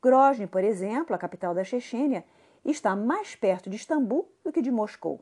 Grozny, 0.00 0.46
por 0.46 0.62
exemplo, 0.62 1.16
a 1.16 1.18
capital 1.18 1.52
da 1.52 1.64
Chechênia, 1.64 2.24
está 2.64 2.94
mais 2.94 3.34
perto 3.34 3.68
de 3.68 3.74
Istambul 3.74 4.30
do 4.44 4.52
que 4.52 4.62
de 4.62 4.70
Moscou. 4.70 5.20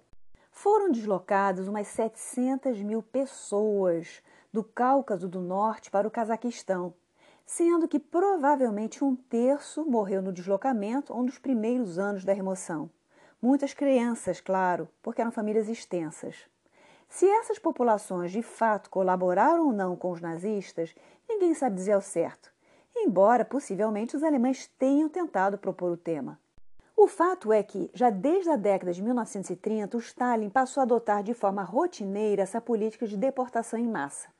Foram 0.50 0.92
deslocadas 0.92 1.68
umas 1.68 1.86
700 1.86 2.82
mil 2.82 3.02
pessoas 3.02 4.22
do 4.54 4.62
Cáucaso 4.62 5.26
do 5.26 5.40
Norte 5.40 5.90
para 5.90 6.06
o 6.06 6.10
Cazaquistão, 6.12 6.94
sendo 7.44 7.88
que 7.88 7.98
provavelmente 7.98 9.02
um 9.02 9.16
terço 9.16 9.84
morreu 9.84 10.22
no 10.22 10.32
deslocamento 10.32 11.12
ou 11.12 11.24
nos 11.24 11.40
primeiros 11.40 11.98
anos 11.98 12.24
da 12.24 12.32
remoção. 12.32 12.88
Muitas 13.42 13.74
crianças, 13.74 14.40
claro, 14.40 14.88
porque 15.02 15.20
eram 15.20 15.32
famílias 15.32 15.68
extensas. 15.68 16.48
Se 17.08 17.28
essas 17.28 17.58
populações 17.58 18.30
de 18.30 18.42
fato 18.42 18.90
colaboraram 18.90 19.66
ou 19.66 19.72
não 19.72 19.96
com 19.96 20.12
os 20.12 20.20
nazistas, 20.20 20.94
ninguém 21.28 21.52
sabe 21.52 21.74
dizer 21.74 21.94
ao 21.94 22.00
certo, 22.00 22.52
embora 22.94 23.44
possivelmente 23.44 24.14
os 24.14 24.22
alemães 24.22 24.70
tenham 24.78 25.08
tentado 25.08 25.58
propor 25.58 25.90
o 25.90 25.96
tema. 25.96 26.38
O 26.96 27.08
fato 27.08 27.52
é 27.52 27.60
que, 27.64 27.90
já 27.92 28.08
desde 28.08 28.50
a 28.50 28.56
década 28.56 28.92
de 28.92 29.02
1930, 29.02 29.96
o 29.96 30.00
Stalin 30.00 30.48
passou 30.48 30.80
a 30.80 30.84
adotar 30.84 31.24
de 31.24 31.34
forma 31.34 31.64
rotineira 31.64 32.42
essa 32.42 32.60
política 32.60 33.04
de 33.04 33.16
deportação 33.16 33.80
em 33.80 33.88
massa. 33.88 34.32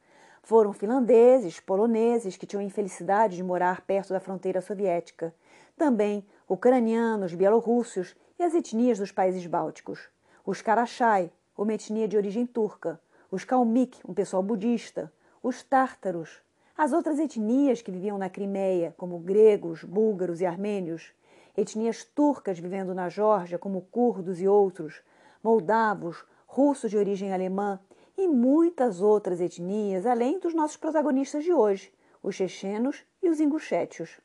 Foram 0.44 0.74
finlandeses, 0.74 1.58
poloneses 1.58 2.36
que 2.36 2.44
tinham 2.44 2.60
a 2.60 2.66
infelicidade 2.66 3.34
de 3.34 3.42
morar 3.42 3.80
perto 3.80 4.12
da 4.12 4.20
fronteira 4.20 4.60
soviética, 4.60 5.34
também 5.74 6.22
ucranianos, 6.46 7.32
bielorrússios 7.32 8.14
e 8.38 8.42
as 8.42 8.54
etnias 8.54 8.98
dos 8.98 9.10
países 9.10 9.46
bálticos. 9.46 10.10
Os 10.44 10.60
Karachai, 10.60 11.32
uma 11.56 11.72
etnia 11.72 12.06
de 12.06 12.18
origem 12.18 12.44
turca, 12.44 13.00
os 13.30 13.42
Kalmyk, 13.42 13.98
um 14.06 14.12
pessoal 14.12 14.42
budista, 14.42 15.10
os 15.42 15.62
tártaros, 15.62 16.42
as 16.76 16.92
outras 16.92 17.18
etnias 17.18 17.80
que 17.80 17.90
viviam 17.90 18.18
na 18.18 18.28
Crimeia, 18.28 18.94
como 18.98 19.18
gregos, 19.18 19.82
búlgaros 19.82 20.42
e 20.42 20.46
armênios, 20.46 21.14
etnias 21.56 22.04
turcas 22.04 22.58
vivendo 22.58 22.94
na 22.94 23.08
Geórgia, 23.08 23.58
como 23.58 23.80
curdos 23.80 24.42
e 24.42 24.46
outros, 24.46 25.00
moldavos, 25.42 26.22
russos 26.46 26.90
de 26.90 26.98
origem 26.98 27.32
alemã 27.32 27.80
e 28.16 28.28
muitas 28.28 29.00
outras 29.00 29.40
etnias, 29.40 30.06
além 30.06 30.38
dos 30.38 30.54
nossos 30.54 30.76
protagonistas 30.76 31.44
de 31.44 31.52
hoje, 31.52 31.92
os 32.23 32.35
chechenos 32.35 33.04
e 33.23 33.28
os 33.28 33.40
ingushétios. 33.40 34.21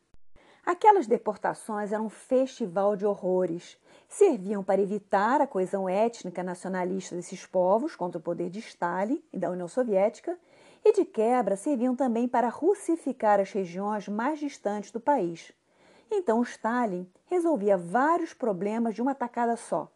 Aquelas 0.65 1.07
deportações 1.07 1.91
eram 1.91 2.05
um 2.05 2.09
festival 2.09 2.95
de 2.95 3.05
horrores. 3.05 3.77
Serviam 4.07 4.63
para 4.63 4.81
evitar 4.81 5.41
a 5.41 5.47
coesão 5.47 5.89
étnica 5.89 6.43
nacionalista 6.43 7.15
desses 7.15 7.45
povos 7.45 7.95
contra 7.95 8.19
o 8.19 8.21
poder 8.21 8.49
de 8.49 8.59
Stalin 8.59 9.23
e 9.33 9.37
da 9.37 9.49
União 9.49 9.67
Soviética, 9.67 10.37
e 10.85 10.93
de 10.93 11.05
quebra 11.05 11.55
serviam 11.55 11.95
também 11.95 12.27
para 12.27 12.49
russificar 12.49 13.39
as 13.39 13.51
regiões 13.51 14.07
mais 14.07 14.39
distantes 14.39 14.91
do 14.91 14.99
país. 14.99 15.51
Então 16.11 16.41
Stalin 16.41 17.07
resolvia 17.25 17.77
vários 17.77 18.33
problemas 18.33 18.95
de 18.95 19.01
uma 19.01 19.13
tacada 19.13 19.55
só. 19.55 19.91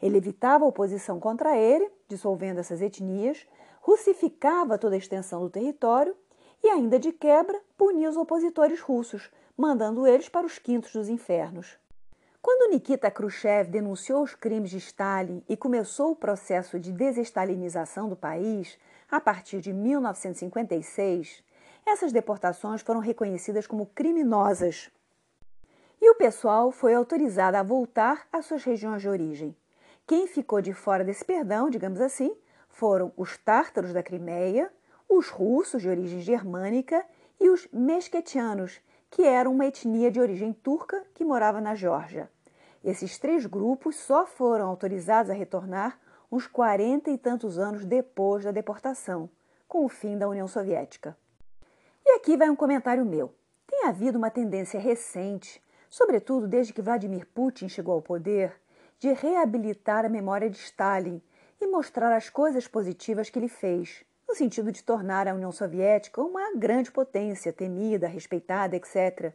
Ele 0.00 0.18
evitava 0.18 0.64
a 0.64 0.68
oposição 0.68 1.18
contra 1.18 1.56
ele, 1.56 1.90
dissolvendo 2.08 2.58
essas 2.58 2.80
etnias, 2.80 3.46
russificava 3.80 4.78
toda 4.78 4.94
a 4.94 4.98
extensão 4.98 5.40
do 5.40 5.50
território 5.50 6.14
e, 6.62 6.68
ainda 6.68 6.98
de 6.98 7.12
quebra, 7.12 7.60
punia 7.76 8.08
os 8.08 8.16
opositores 8.16 8.80
russos, 8.80 9.30
mandando 9.56 10.06
eles 10.06 10.28
para 10.28 10.46
os 10.46 10.58
quintos 10.58 10.92
dos 10.92 11.08
infernos. 11.08 11.78
Quando 12.40 12.70
Nikita 12.70 13.10
Khrushchev 13.10 13.68
denunciou 13.68 14.22
os 14.22 14.34
crimes 14.34 14.70
de 14.70 14.78
Stalin 14.78 15.42
e 15.48 15.56
começou 15.56 16.12
o 16.12 16.16
processo 16.16 16.78
de 16.78 16.92
desestalinização 16.92 18.08
do 18.08 18.16
país, 18.16 18.78
a 19.10 19.20
partir 19.20 19.60
de 19.60 19.72
1956, 19.72 21.42
essas 21.84 22.12
deportações 22.12 22.82
foram 22.82 23.00
reconhecidas 23.00 23.66
como 23.66 23.86
criminosas 23.86 24.90
e 26.00 26.10
o 26.10 26.14
pessoal 26.14 26.70
foi 26.70 26.94
autorizado 26.94 27.56
a 27.56 27.62
voltar 27.62 28.26
às 28.32 28.46
suas 28.46 28.62
regiões 28.62 29.02
de 29.02 29.08
origem. 29.08 29.56
Quem 30.08 30.26
ficou 30.26 30.62
de 30.62 30.72
fora 30.72 31.04
desse 31.04 31.22
perdão, 31.22 31.68
digamos 31.68 32.00
assim, 32.00 32.34
foram 32.70 33.12
os 33.14 33.36
tártaros 33.36 33.92
da 33.92 34.02
Crimeia, 34.02 34.72
os 35.06 35.28
russos 35.28 35.82
de 35.82 35.88
origem 35.90 36.18
germânica 36.20 37.04
e 37.38 37.50
os 37.50 37.68
mesquetianos, 37.70 38.80
que 39.10 39.22
eram 39.22 39.52
uma 39.52 39.66
etnia 39.66 40.10
de 40.10 40.18
origem 40.18 40.50
turca 40.50 41.04
que 41.12 41.26
morava 41.26 41.60
na 41.60 41.74
Geórgia. 41.74 42.30
Esses 42.82 43.18
três 43.18 43.44
grupos 43.44 43.96
só 43.96 44.24
foram 44.24 44.66
autorizados 44.66 45.30
a 45.30 45.34
retornar 45.34 46.00
uns 46.32 46.46
quarenta 46.46 47.10
e 47.10 47.18
tantos 47.18 47.58
anos 47.58 47.84
depois 47.84 48.44
da 48.44 48.50
deportação, 48.50 49.28
com 49.68 49.84
o 49.84 49.90
fim 49.90 50.16
da 50.16 50.26
União 50.26 50.48
Soviética. 50.48 51.14
E 52.02 52.12
aqui 52.12 52.34
vai 52.34 52.48
um 52.48 52.56
comentário 52.56 53.04
meu. 53.04 53.34
Tem 53.66 53.84
havido 53.84 54.16
uma 54.16 54.30
tendência 54.30 54.80
recente 54.80 55.62
sobretudo 55.88 56.46
desde 56.46 56.72
que 56.72 56.82
Vladimir 56.82 57.26
Putin 57.34 57.68
chegou 57.68 57.94
ao 57.94 58.02
poder, 58.02 58.54
de 58.98 59.12
reabilitar 59.12 60.04
a 60.04 60.08
memória 60.08 60.50
de 60.50 60.58
Stalin 60.58 61.22
e 61.60 61.66
mostrar 61.66 62.14
as 62.14 62.28
coisas 62.28 62.66
positivas 62.66 63.30
que 63.30 63.38
ele 63.38 63.48
fez, 63.48 64.04
no 64.28 64.34
sentido 64.34 64.70
de 64.70 64.82
tornar 64.82 65.26
a 65.26 65.34
União 65.34 65.52
Soviética 65.52 66.20
uma 66.20 66.54
grande 66.54 66.90
potência, 66.90 67.52
temida, 67.52 68.06
respeitada, 68.06 68.76
etc., 68.76 69.32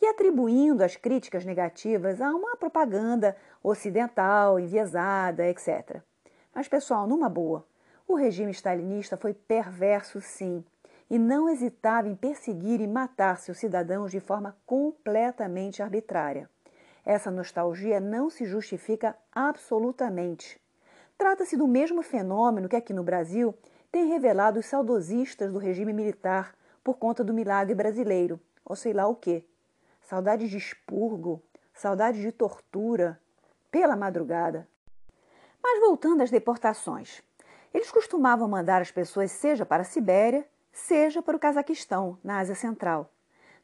e 0.00 0.06
atribuindo 0.06 0.84
as 0.84 0.94
críticas 0.94 1.44
negativas 1.44 2.20
a 2.20 2.30
uma 2.34 2.54
propaganda 2.56 3.34
ocidental, 3.62 4.60
enviesada, 4.60 5.48
etc. 5.48 6.02
Mas, 6.54 6.68
pessoal, 6.68 7.06
numa 7.06 7.30
boa, 7.30 7.66
o 8.06 8.14
regime 8.14 8.52
stalinista 8.52 9.16
foi 9.16 9.32
perverso, 9.32 10.20
sim, 10.20 10.62
e 11.08 11.18
não 11.18 11.48
hesitava 11.48 12.08
em 12.08 12.14
perseguir 12.14 12.80
e 12.80 12.86
matar 12.86 13.38
seus 13.38 13.58
cidadãos 13.58 14.10
de 14.10 14.20
forma 14.20 14.56
completamente 14.66 15.82
arbitrária. 15.82 16.48
Essa 17.06 17.30
nostalgia 17.30 18.00
não 18.00 18.28
se 18.28 18.44
justifica 18.44 19.16
absolutamente. 19.32 20.60
Trata-se 21.16 21.56
do 21.56 21.68
mesmo 21.68 22.02
fenômeno 22.02 22.68
que 22.68 22.74
aqui 22.74 22.92
no 22.92 23.04
Brasil 23.04 23.54
tem 23.92 24.08
revelado 24.08 24.58
os 24.58 24.66
saudosistas 24.66 25.52
do 25.52 25.60
regime 25.60 25.92
militar 25.92 26.52
por 26.82 26.98
conta 26.98 27.22
do 27.22 27.32
milagre 27.32 27.76
brasileiro, 27.76 28.40
ou 28.64 28.74
sei 28.74 28.92
lá 28.92 29.06
o 29.06 29.14
quê. 29.14 29.44
Saudade 30.02 30.48
de 30.48 30.56
expurgo, 30.56 31.40
saudade 31.72 32.20
de 32.20 32.32
tortura, 32.32 33.20
pela 33.70 33.94
madrugada. 33.94 34.66
Mas 35.62 35.78
voltando 35.78 36.22
às 36.22 36.30
deportações. 36.30 37.22
Eles 37.72 37.90
costumavam 37.92 38.48
mandar 38.48 38.82
as 38.82 38.90
pessoas 38.90 39.30
seja 39.30 39.64
para 39.64 39.82
a 39.82 39.84
Sibéria, 39.84 40.44
seja 40.72 41.22
para 41.22 41.36
o 41.36 41.40
Cazaquistão, 41.40 42.18
na 42.22 42.38
Ásia 42.38 42.56
Central. 42.56 43.12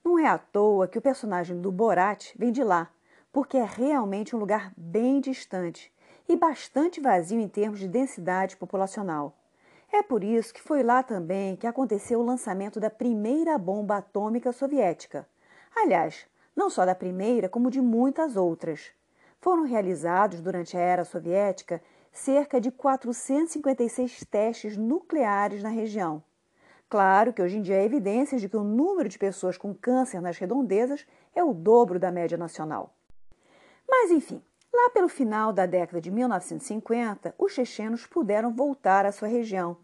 Não 0.04 0.16
é 0.16 0.26
à 0.26 0.38
toa 0.38 0.86
que 0.86 0.98
o 0.98 1.02
personagem 1.02 1.60
do 1.60 1.72
Borat 1.72 2.32
vem 2.36 2.52
de 2.52 2.62
lá, 2.62 2.90
porque 3.32 3.56
é 3.56 3.64
realmente 3.64 4.36
um 4.36 4.38
lugar 4.38 4.72
bem 4.76 5.20
distante 5.20 5.90
e 6.28 6.36
bastante 6.36 7.00
vazio 7.00 7.40
em 7.40 7.48
termos 7.48 7.80
de 7.80 7.88
densidade 7.88 8.56
populacional. 8.56 9.34
É 9.90 10.02
por 10.02 10.22
isso 10.22 10.54
que 10.54 10.62
foi 10.62 10.82
lá 10.82 11.02
também 11.02 11.56
que 11.56 11.66
aconteceu 11.66 12.20
o 12.20 12.24
lançamento 12.24 12.78
da 12.78 12.90
primeira 12.90 13.58
bomba 13.58 13.96
atômica 13.96 14.52
soviética. 14.52 15.26
Aliás, 15.74 16.26
não 16.54 16.70
só 16.70 16.84
da 16.84 16.94
primeira, 16.94 17.48
como 17.48 17.70
de 17.70 17.80
muitas 17.80 18.36
outras. 18.36 18.92
Foram 19.40 19.64
realizados 19.64 20.40
durante 20.40 20.76
a 20.76 20.80
era 20.80 21.04
soviética 21.04 21.82
cerca 22.12 22.60
de 22.60 22.70
456 22.70 24.24
testes 24.30 24.76
nucleares 24.76 25.62
na 25.62 25.70
região. 25.70 26.22
Claro 26.88 27.32
que 27.32 27.40
hoje 27.40 27.56
em 27.56 27.62
dia 27.62 27.78
há 27.78 27.82
evidências 27.82 28.40
de 28.40 28.48
que 28.50 28.56
o 28.56 28.62
número 28.62 29.08
de 29.08 29.18
pessoas 29.18 29.56
com 29.56 29.74
câncer 29.74 30.20
nas 30.20 30.36
redondezas 30.36 31.06
é 31.34 31.42
o 31.42 31.54
dobro 31.54 31.98
da 31.98 32.12
média 32.12 32.36
nacional. 32.36 32.94
Mas, 33.88 34.10
enfim, 34.10 34.42
lá 34.72 34.90
pelo 34.90 35.08
final 35.08 35.52
da 35.52 35.66
década 35.66 36.00
de 36.00 36.10
1950, 36.10 37.34
os 37.38 37.52
chechenos 37.52 38.06
puderam 38.06 38.52
voltar 38.52 39.06
à 39.06 39.12
sua 39.12 39.28
região 39.28 39.76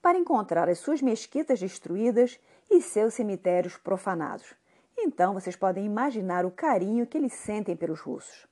para 0.00 0.18
encontrar 0.18 0.68
as 0.68 0.78
suas 0.78 1.02
mesquitas 1.02 1.58
destruídas 1.58 2.38
e 2.70 2.80
seus 2.80 3.14
cemitérios 3.14 3.76
profanados. 3.76 4.54
Então 4.98 5.34
vocês 5.34 5.56
podem 5.56 5.84
imaginar 5.84 6.44
o 6.46 6.50
carinho 6.50 7.06
que 7.06 7.18
eles 7.18 7.32
sentem 7.32 7.76
pelos 7.76 8.00
russos. 8.00 8.46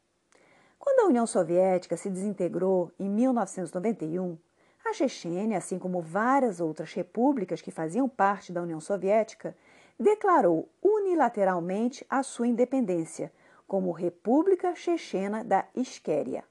Quando 0.79 1.01
a 1.01 1.09
União 1.09 1.27
Soviética 1.27 1.97
se 1.97 2.11
desintegrou 2.11 2.93
em 2.99 3.09
1991, 3.09 4.37
a 4.85 4.93
Chechênia, 4.93 5.57
assim 5.57 5.79
como 5.79 6.03
várias 6.03 6.61
outras 6.61 6.93
repúblicas 6.93 7.63
que 7.63 7.71
faziam 7.71 8.07
parte 8.07 8.53
da 8.53 8.61
União 8.61 8.81
Soviética, 8.81 9.57
declarou 9.99 10.69
unilateralmente 10.83 12.05
a 12.11 12.23
sua 12.23 12.47
independência 12.47 13.33
como 13.67 13.93
República 13.93 14.75
Chechena 14.75 15.43
da 15.43 15.65
Isquéria. 15.75 16.45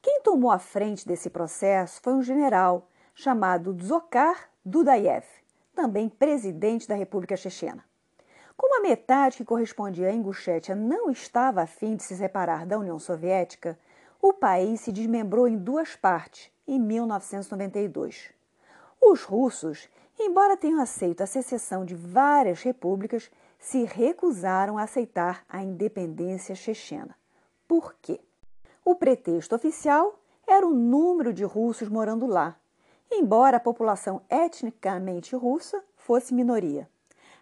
Quem 0.00 0.20
tomou 0.22 0.50
a 0.50 0.58
frente 0.58 1.06
desse 1.06 1.30
processo 1.30 2.00
foi 2.02 2.14
um 2.14 2.22
general 2.22 2.88
chamado 3.14 3.72
Dzokar 3.72 4.50
Dudayev, 4.64 5.24
também 5.74 6.08
presidente 6.08 6.88
da 6.88 6.94
República 6.94 7.36
Chechena. 7.36 7.84
Como 8.56 8.78
a 8.78 8.80
metade 8.80 9.36
que 9.36 9.44
correspondia 9.44 10.08
à 10.08 10.12
Ingushétia 10.12 10.74
não 10.74 11.10
estava 11.10 11.62
a 11.62 11.66
fim 11.66 11.96
de 11.96 12.02
se 12.02 12.16
separar 12.16 12.66
da 12.66 12.78
União 12.78 12.98
Soviética, 12.98 13.78
o 14.20 14.32
país 14.32 14.80
se 14.80 14.92
desmembrou 14.92 15.48
em 15.48 15.56
duas 15.56 15.96
partes 15.96 16.50
em 16.66 16.78
1992. 16.78 18.32
Os 19.00 19.24
russos, 19.24 19.88
embora 20.18 20.56
tenham 20.56 20.80
aceito 20.80 21.22
a 21.22 21.26
secessão 21.26 21.84
de 21.84 21.94
várias 21.94 22.62
repúblicas, 22.62 23.30
se 23.62 23.84
recusaram 23.84 24.76
a 24.76 24.82
aceitar 24.82 25.44
a 25.48 25.62
independência 25.62 26.52
chechena. 26.52 27.16
Por 27.68 27.94
quê? 28.02 28.20
O 28.84 28.96
pretexto 28.96 29.54
oficial 29.54 30.18
era 30.44 30.66
o 30.66 30.74
número 30.74 31.32
de 31.32 31.44
russos 31.44 31.88
morando 31.88 32.26
lá, 32.26 32.56
embora 33.08 33.58
a 33.58 33.60
população 33.60 34.20
etnicamente 34.28 35.36
russa 35.36 35.80
fosse 35.96 36.34
minoria. 36.34 36.90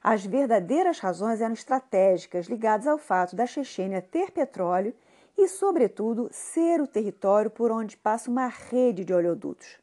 As 0.03 0.25
verdadeiras 0.25 0.99
razões 0.99 1.41
eram 1.41 1.55
estratégicas, 1.55 2.47
ligadas 2.47 2.87
ao 2.87 2.99
fato 2.99 3.35
da 3.35 3.47
Chechênia 3.47 4.03
ter 4.03 4.31
petróleo 4.31 4.95
e, 5.39 5.49
sobretudo, 5.49 6.29
ser 6.31 6.83
o 6.83 6.87
território 6.87 7.51
por 7.51 7.73
onde 7.73 7.97
passa 7.97 8.31
uma 8.31 8.47
rede 8.47 9.07
de 9.07 9.15
oleodutos. 9.15 9.79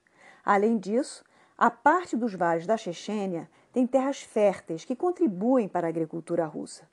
Além 0.46 0.78
disso, 0.78 1.26
a 1.58 1.72
parte 1.72 2.16
dos 2.16 2.36
vales 2.36 2.68
da 2.68 2.78
Chechênia 2.78 3.50
tem 3.78 3.86
terras 3.86 4.24
férteis 4.24 4.84
que 4.84 4.96
contribuem 4.96 5.68
para 5.68 5.86
a 5.86 5.90
agricultura 5.90 6.48
russa. 6.48 6.90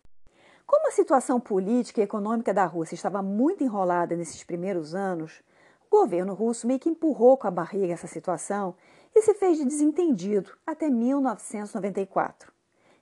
Como 0.67 0.87
a 0.87 0.91
situação 0.91 1.41
política 1.41 2.03
e 2.03 2.05
econômica 2.05 2.53
da 2.53 2.67
Rússia 2.67 2.95
estava 2.95 3.23
muito 3.23 3.65
enrolada 3.65 4.15
nesses 4.15 4.45
primeiros 4.45 4.95
anos, 4.95 5.43
o 5.87 5.99
governo 5.99 6.35
russo 6.35 6.67
meio 6.67 6.79
que 6.79 6.91
empurrou 6.91 7.39
com 7.39 7.47
a 7.47 7.51
barriga 7.51 7.95
essa 7.95 8.07
situação 8.07 8.75
e 9.15 9.23
se 9.23 9.33
fez 9.33 9.57
de 9.57 9.65
desentendido 9.65 10.51
até 10.67 10.91
1994. 10.91 12.53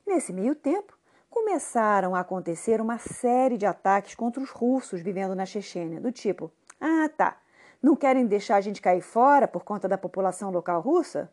Nesse 0.07 0.33
meio 0.33 0.55
tempo, 0.55 0.97
começaram 1.29 2.15
a 2.15 2.21
acontecer 2.21 2.81
uma 2.81 2.99
série 2.99 3.59
de 3.59 3.67
ataques 3.67 4.15
contra 4.15 4.41
os 4.41 4.51
russos 4.51 5.01
vivendo 5.01 5.35
na 5.35 5.45
Chechênia, 5.45 6.01
do 6.01 6.13
tipo: 6.13 6.53
ah, 6.81 7.09
tá, 7.09 7.37
não 7.83 7.97
querem 7.97 8.29
deixar 8.29 8.59
a 8.59 8.61
gente 8.61 8.81
cair 8.81 9.03
fora 9.03 9.49
por 9.49 9.65
conta 9.65 9.89
da 9.89 9.99
população 9.99 10.53
local 10.53 10.81
russa? 10.81 11.29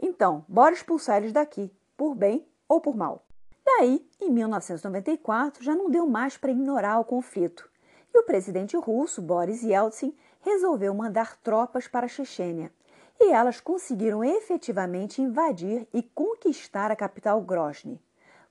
Então, 0.00 0.44
bora 0.48 0.74
expulsar 0.74 1.18
eles 1.18 1.32
daqui, 1.32 1.70
por 1.96 2.14
bem 2.14 2.46
ou 2.68 2.80
por 2.80 2.96
mal. 2.96 3.24
Daí, 3.64 4.06
em 4.20 4.30
1994, 4.30 5.62
já 5.62 5.74
não 5.74 5.90
deu 5.90 6.06
mais 6.06 6.36
para 6.36 6.50
ignorar 6.50 6.98
o 6.98 7.04
conflito. 7.04 7.68
E 8.12 8.18
o 8.18 8.24
presidente 8.24 8.76
russo, 8.76 9.22
Boris 9.22 9.62
Yeltsin, 9.62 10.14
resolveu 10.40 10.92
mandar 10.92 11.36
tropas 11.36 11.86
para 11.86 12.06
a 12.06 12.08
Chechênia. 12.08 12.72
E 13.20 13.32
elas 13.32 13.60
conseguiram 13.60 14.24
efetivamente 14.24 15.22
invadir 15.22 15.86
e 15.94 16.02
conquistar 16.02 16.90
a 16.90 16.96
capital 16.96 17.40
Grozny. 17.40 18.00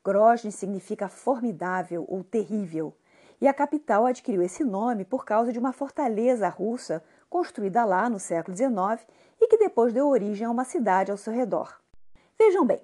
Grozny 0.04 0.52
significa 0.52 1.08
formidável 1.10 2.06
ou 2.08 2.24
terrível. 2.24 2.94
E 3.40 3.48
a 3.48 3.54
capital 3.54 4.06
adquiriu 4.06 4.42
esse 4.42 4.64
nome 4.64 5.04
por 5.04 5.26
causa 5.26 5.52
de 5.52 5.60
uma 5.60 5.74
fortaleza 5.74 6.48
russa 6.48 7.04
construída 7.30 7.84
lá 7.84 8.10
no 8.10 8.20
século 8.20 8.56
XIX 8.56 9.06
e 9.40 9.48
que 9.48 9.58
depois 9.58 9.94
deu 9.94 10.08
origem 10.08 10.46
a 10.46 10.52
uma 10.52 10.64
cidade 10.64 11.12
ao 11.12 11.18
seu 11.18 11.34
redor. 11.34 11.80
Vejam 12.38 12.66
bem, 12.66 12.82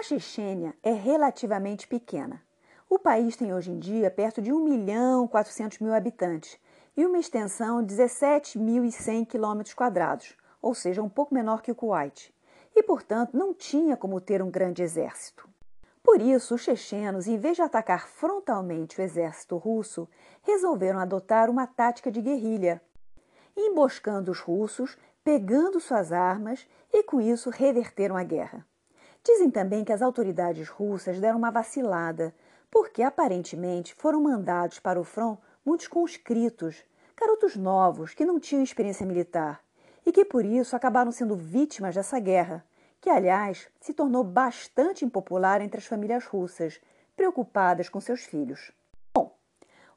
a 0.00 0.02
Chechênia 0.02 0.74
é 0.82 0.92
relativamente 0.92 1.86
pequena. 1.86 2.42
O 2.88 2.98
país 2.98 3.36
tem 3.36 3.52
hoje 3.52 3.70
em 3.70 3.78
dia 3.78 4.10
perto 4.10 4.40
de 4.40 4.50
1 4.50 4.64
milhão 4.64 5.28
400 5.28 5.78
mil 5.78 5.92
habitantes 5.92 6.58
e 6.96 7.04
uma 7.04 7.18
extensão 7.18 7.84
de 7.84 7.94
17.100 7.94 9.26
quilômetros 9.26 9.74
quadrados, 9.74 10.34
ou 10.62 10.74
seja, 10.74 11.02
um 11.02 11.08
pouco 11.08 11.34
menor 11.34 11.60
que 11.60 11.70
o 11.70 11.74
Kuwait, 11.74 12.34
e, 12.74 12.82
portanto, 12.82 13.36
não 13.36 13.52
tinha 13.52 13.94
como 13.94 14.22
ter 14.22 14.42
um 14.42 14.50
grande 14.50 14.82
exército. 14.82 15.46
Por 16.02 16.22
isso, 16.22 16.54
os 16.54 16.62
chechenos, 16.62 17.26
em 17.26 17.36
vez 17.36 17.56
de 17.56 17.62
atacar 17.62 18.08
frontalmente 18.08 18.98
o 18.98 19.02
exército 19.02 19.58
russo, 19.58 20.08
resolveram 20.42 20.98
adotar 20.98 21.50
uma 21.50 21.66
tática 21.66 22.10
de 22.10 22.22
guerrilha, 22.22 22.80
emboscando 23.54 24.30
os 24.30 24.40
russos, 24.40 24.96
pegando 25.22 25.78
suas 25.78 26.10
armas 26.10 26.66
e, 26.90 27.02
com 27.02 27.20
isso, 27.20 27.50
reverteram 27.50 28.16
a 28.16 28.22
guerra. 28.22 28.66
Dizem 29.22 29.50
também 29.50 29.84
que 29.84 29.92
as 29.92 30.00
autoridades 30.00 30.68
russas 30.68 31.20
deram 31.20 31.38
uma 31.38 31.50
vacilada, 31.50 32.34
porque 32.70 33.02
aparentemente 33.02 33.94
foram 33.94 34.22
mandados 34.22 34.78
para 34.78 35.00
o 35.00 35.04
front 35.04 35.38
muitos 35.64 35.88
conscritos, 35.88 36.82
garotos 37.16 37.54
novos 37.54 38.14
que 38.14 38.24
não 38.24 38.40
tinham 38.40 38.62
experiência 38.62 39.04
militar 39.04 39.60
e 40.06 40.12
que 40.12 40.24
por 40.24 40.44
isso 40.44 40.74
acabaram 40.74 41.12
sendo 41.12 41.36
vítimas 41.36 41.94
dessa 41.94 42.18
guerra, 42.18 42.64
que 43.00 43.10
aliás 43.10 43.68
se 43.80 43.92
tornou 43.92 44.24
bastante 44.24 45.04
impopular 45.04 45.60
entre 45.60 45.78
as 45.78 45.86
famílias 45.86 46.24
russas, 46.24 46.80
preocupadas 47.14 47.90
com 47.90 48.00
seus 48.00 48.22
filhos. 48.22 48.72
Bom, 49.12 49.36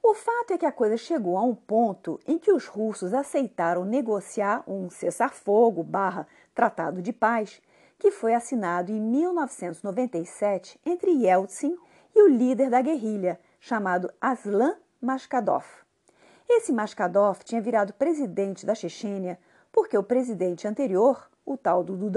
o 0.02 0.14
fato 0.14 0.52
é 0.52 0.58
que 0.58 0.66
a 0.66 0.72
coisa 0.72 0.98
chegou 0.98 1.38
a 1.38 1.42
um 1.42 1.56
ponto 1.56 2.20
em 2.28 2.38
que 2.38 2.52
os 2.52 2.68
russos 2.68 3.14
aceitaram 3.14 3.86
negociar 3.86 4.64
um 4.68 4.90
cessar-fogo 4.90 5.82
barra 5.82 6.28
tratado 6.54 7.02
de 7.02 7.14
paz 7.14 7.62
que 8.04 8.12
foi 8.12 8.34
assinado 8.34 8.92
em 8.92 9.00
1997 9.00 10.78
entre 10.86 11.10
Yeltsin 11.10 11.78
e 12.14 12.22
o 12.22 12.28
líder 12.28 12.70
da 12.70 12.82
guerrilha, 12.82 13.40
chamado 13.62 14.12
Aslan 14.20 14.76
Mashkadov. 15.02 15.64
Esse 16.50 16.74
Mashkadov 16.74 17.46
tinha 17.46 17.62
virado 17.62 17.94
presidente 17.94 18.66
da 18.66 18.76
Chechênia 18.76 19.40
porque 19.72 19.98
o 19.98 20.04
presidente 20.04 20.68
anterior, 20.68 21.30
o 21.46 21.56
tal 21.56 21.82
do 21.82 22.12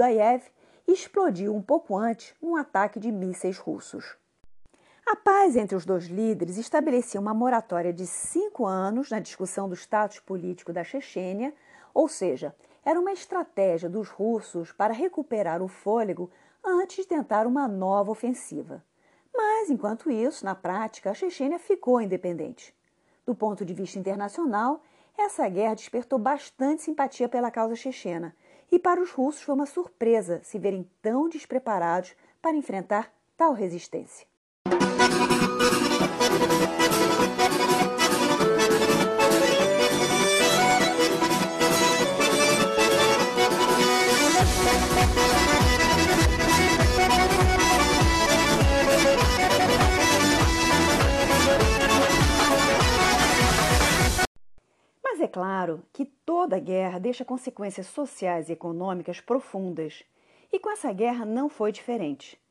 explodiu 0.85 1.55
um 1.55 1.61
pouco 1.61 1.95
antes 1.95 2.33
num 2.41 2.57
ataque 2.57 2.99
de 2.99 3.09
mísseis 3.09 3.57
russos. 3.57 4.17
A 5.05 5.15
paz 5.15 5.55
entre 5.55 5.77
os 5.77 5.85
dois 5.85 6.07
líderes 6.07 6.57
estabelecia 6.57 7.17
uma 7.17 7.33
moratória 7.33 7.93
de 7.93 8.05
cinco 8.05 8.65
anos 8.65 9.09
na 9.09 9.21
discussão 9.21 9.69
do 9.69 9.75
status 9.75 10.19
político 10.19 10.73
da 10.73 10.83
Chechênia, 10.83 11.53
ou 11.93 12.09
seja, 12.09 12.53
era 12.87 13.01
uma 13.01 13.11
estratégia 13.11 13.89
dos 13.89 14.07
russos 14.07 14.71
para 14.71 14.93
recuperar 14.93 15.61
o 15.61 15.67
fôlego 15.67 16.31
antes 16.63 16.95
de 16.95 17.05
tentar 17.05 17.45
uma 17.45 17.67
nova 17.67 18.11
ofensiva. 18.11 18.81
Mas, 19.35 19.69
enquanto 19.69 20.09
isso, 20.09 20.45
na 20.45 20.55
prática, 20.55 21.11
a 21.11 21.13
Chechênia 21.13 21.59
ficou 21.59 21.99
independente. 21.99 22.73
Do 23.25 23.35
ponto 23.35 23.65
de 23.65 23.73
vista 23.73 23.99
internacional, 23.99 24.81
essa 25.17 25.49
guerra 25.49 25.75
despertou 25.75 26.17
bastante 26.17 26.81
simpatia 26.81 27.27
pela 27.27 27.51
causa 27.51 27.75
chechena, 27.75 28.33
e 28.71 28.79
para 28.79 29.01
os 29.01 29.11
russos 29.11 29.41
foi 29.41 29.53
uma 29.53 29.65
surpresa 29.65 30.39
se 30.41 30.57
verem 30.57 30.89
tão 31.01 31.27
despreparados 31.27 32.15
para 32.41 32.55
enfrentar 32.55 33.13
tal 33.35 33.51
resistência. 33.51 34.25
Claro 55.37 55.83
que 55.93 56.03
toda 56.03 56.57
guerra 56.57 56.97
deixa 56.97 57.23
consequências 57.23 57.85
sociais 57.85 58.49
e 58.49 58.53
econômicas 58.53 59.21
profundas, 59.21 60.03
e 60.51 60.57
com 60.57 60.71
essa 60.71 60.91
guerra 60.91 61.25
não 61.25 61.47
foi 61.47 61.71
diferente. 61.71 62.41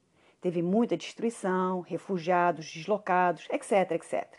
Teve 0.40 0.62
muita 0.62 0.96
destruição, 0.96 1.80
refugiados, 1.80 2.70
deslocados, 2.70 3.48
etc, 3.50 3.90
etc. 3.90 4.32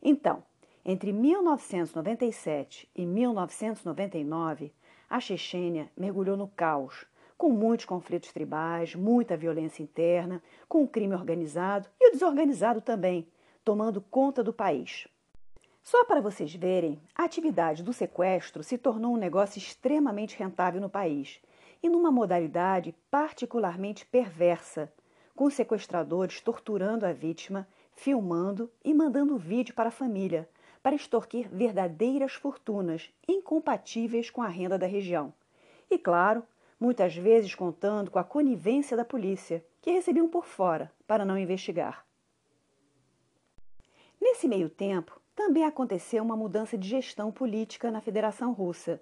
Então, 0.00 0.44
entre 0.84 1.12
1997 1.12 2.88
e 2.94 3.04
1999, 3.04 4.72
a 5.10 5.18
Chechênia 5.18 5.90
mergulhou 5.96 6.36
no 6.36 6.46
caos, 6.46 7.04
com 7.36 7.50
muitos 7.50 7.84
conflitos 7.84 8.30
tribais, 8.30 8.94
muita 8.94 9.36
violência 9.36 9.82
interna, 9.82 10.40
com 10.68 10.84
o 10.84 10.88
crime 10.88 11.16
organizado 11.16 11.88
e 12.00 12.10
o 12.10 12.12
desorganizado 12.12 12.80
também, 12.80 13.26
tomando 13.64 14.00
conta 14.00 14.40
do 14.40 14.52
país. 14.52 15.08
Só 15.90 16.04
para 16.04 16.20
vocês 16.20 16.54
verem, 16.54 17.00
a 17.14 17.24
atividade 17.24 17.82
do 17.82 17.94
sequestro 17.94 18.62
se 18.62 18.76
tornou 18.76 19.14
um 19.14 19.16
negócio 19.16 19.56
extremamente 19.56 20.38
rentável 20.38 20.82
no 20.82 20.90
país 20.90 21.40
e 21.82 21.88
numa 21.88 22.10
modalidade 22.10 22.94
particularmente 23.10 24.04
perversa, 24.04 24.92
com 25.34 25.48
sequestradores 25.48 26.42
torturando 26.42 27.06
a 27.06 27.12
vítima, 27.14 27.66
filmando 27.94 28.70
e 28.84 28.92
mandando 28.92 29.38
vídeo 29.38 29.74
para 29.74 29.88
a 29.88 29.90
família, 29.90 30.46
para 30.82 30.94
extorquir 30.94 31.48
verdadeiras 31.48 32.34
fortunas 32.34 33.10
incompatíveis 33.26 34.28
com 34.28 34.42
a 34.42 34.48
renda 34.48 34.76
da 34.76 34.86
região. 34.86 35.32
E, 35.90 35.96
claro, 35.96 36.42
muitas 36.78 37.16
vezes 37.16 37.54
contando 37.54 38.10
com 38.10 38.18
a 38.18 38.24
conivência 38.24 38.94
da 38.94 39.06
polícia, 39.06 39.64
que 39.80 39.90
recebiam 39.90 40.28
por 40.28 40.44
fora 40.44 40.92
para 41.06 41.24
não 41.24 41.38
investigar. 41.38 42.04
Nesse 44.20 44.46
meio 44.46 44.68
tempo, 44.68 45.18
também 45.38 45.64
aconteceu 45.64 46.20
uma 46.24 46.36
mudança 46.36 46.76
de 46.76 46.88
gestão 46.88 47.30
política 47.30 47.92
na 47.92 48.00
Federação 48.00 48.52
Russa. 48.52 49.00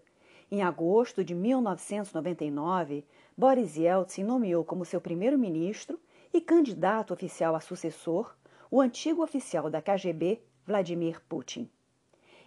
Em 0.51 0.62
agosto 0.62 1.25
de 1.25 1.35
1999, 1.35 3.07
Boris 3.35 3.75
Yeltsin 3.75 4.22
nomeou 4.22 4.62
como 4.62 4.85
seu 4.85 5.01
primeiro-ministro 5.01 5.99
e 6.35 6.38
candidato 6.42 7.14
oficial 7.14 7.57
a 7.57 7.61
sucessor 7.61 8.37
o 8.70 8.83
antigo 8.83 9.22
oficial 9.22 9.70
da 9.70 9.81
KGB, 9.81 10.42
Vladimir 10.66 11.22
Putin. 11.27 11.70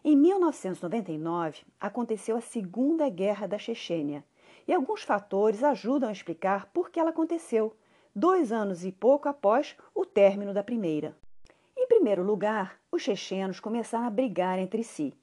Em 0.03 0.15
1999, 0.15 1.63
aconteceu 1.79 2.37
a 2.37 2.41
Segunda 2.41 3.09
Guerra 3.09 3.47
da 3.47 3.57
Chechênia, 3.57 4.23
e 4.67 4.73
alguns 4.73 5.01
fatores 5.01 5.63
ajudam 5.63 6.09
a 6.09 6.13
explicar 6.13 6.67
por 6.67 6.91
que 6.91 6.99
ela 6.99 7.09
aconteceu, 7.09 7.75
dois 8.15 8.51
anos 8.51 8.85
e 8.85 8.91
pouco 8.91 9.27
após 9.27 9.75
o 9.95 10.05
término 10.05 10.53
da 10.53 10.63
primeira. 10.63 11.17
Primeiro 12.09 12.27
lugar, 12.27 12.79
os 12.91 13.03
chechenos 13.03 13.59
começaram 13.59 14.07
a 14.07 14.09
brigar 14.09 14.57
entre 14.57 14.83
si. 14.83 15.13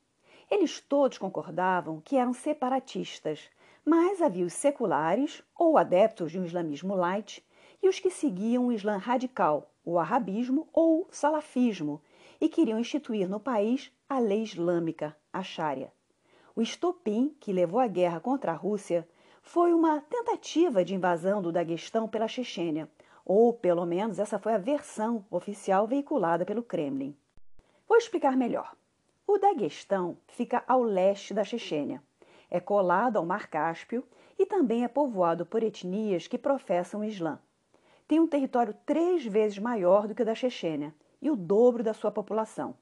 Eles 0.48 0.80
todos 0.80 1.18
concordavam 1.18 2.00
que 2.00 2.16
eram 2.16 2.32
separatistas, 2.32 3.50
mas 3.84 4.22
havia 4.22 4.46
os 4.46 4.52
seculares, 4.52 5.42
ou 5.58 5.76
adeptos 5.76 6.30
de 6.30 6.38
um 6.38 6.44
islamismo 6.44 6.94
light, 6.94 7.44
e 7.82 7.88
os 7.88 7.98
que 7.98 8.08
seguiam 8.08 8.68
o 8.68 8.72
Islã 8.72 8.98
radical, 8.98 9.68
o 9.84 9.98
arabismo 9.98 10.68
ou 10.72 11.00
o 11.00 11.06
salafismo, 11.10 12.00
e 12.40 12.48
queriam 12.48 12.78
instituir 12.78 13.28
no 13.28 13.40
país 13.40 13.90
a 14.08 14.20
lei 14.20 14.44
islâmica, 14.44 15.16
a 15.32 15.42
Sharia. 15.42 15.92
O 16.54 16.62
estopim 16.62 17.34
que 17.40 17.52
levou 17.52 17.80
à 17.80 17.88
guerra 17.88 18.20
contra 18.20 18.52
a 18.52 18.54
Rússia 18.54 19.08
foi 19.42 19.74
uma 19.74 20.02
tentativa 20.02 20.84
de 20.84 20.94
invasão 20.94 21.42
do 21.42 21.50
Daguestão 21.50 22.06
pela 22.06 22.28
Chechênia, 22.28 22.88
ou 23.26 23.52
pelo 23.52 23.84
menos 23.84 24.20
essa 24.20 24.38
foi 24.38 24.54
a 24.54 24.58
versão 24.58 25.26
oficial 25.28 25.84
veiculada 25.88 26.46
pelo 26.46 26.62
Kremlin. 26.62 27.14
Vou 27.88 27.98
explicar 27.98 28.36
melhor. 28.36 28.72
O 29.26 29.36
Daguestão 29.36 30.16
fica 30.28 30.62
ao 30.68 30.84
leste 30.84 31.34
da 31.34 31.42
Chechênia. 31.42 32.00
É 32.48 32.60
colado 32.60 33.16
ao 33.16 33.26
Mar 33.26 33.48
Cáspio 33.48 34.04
e 34.38 34.46
também 34.46 34.84
é 34.84 34.88
povoado 34.88 35.44
por 35.44 35.64
etnias 35.64 36.28
que 36.28 36.38
professam 36.38 37.00
o 37.00 37.04
Islã. 37.04 37.40
Tem 38.06 38.20
um 38.20 38.28
território 38.28 38.72
três 38.86 39.26
vezes 39.26 39.58
maior 39.58 40.06
do 40.06 40.14
que 40.14 40.22
o 40.22 40.24
da 40.24 40.34
Chechênia 40.34 40.94
e 41.20 41.28
o 41.28 41.34
dobro 41.34 41.82
da 41.82 41.92
sua 41.92 42.12
população. 42.12 42.76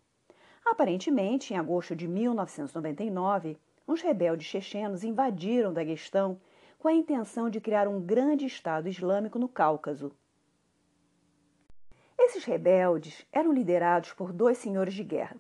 Aparentemente, 0.63 1.55
em 1.55 1.57
agosto 1.57 1.97
de 1.97 2.07
1999, 2.07 3.57
uns 3.89 4.03
rebeldes 4.03 4.47
chechenos 4.47 5.03
invadiram 5.03 5.71
o 5.71 5.75
Daguestão 5.75 6.39
com 6.79 6.89
a 6.89 6.93
intenção 6.93 7.49
de 7.49 7.63
criar 7.63 7.89
um 7.89 7.99
grande 7.99 8.45
Estado 8.45 8.89
Islâmico 8.89 9.39
no 9.39 9.49
Cáucaso. 9.49 10.13
Esses 12.19 12.45
rebeldes 12.45 13.27
eram 13.33 13.53
liderados 13.53 14.13
por 14.13 14.33
dois 14.33 14.59
senhores 14.59 14.95
de 14.95 15.03
guerra. 15.03 15.37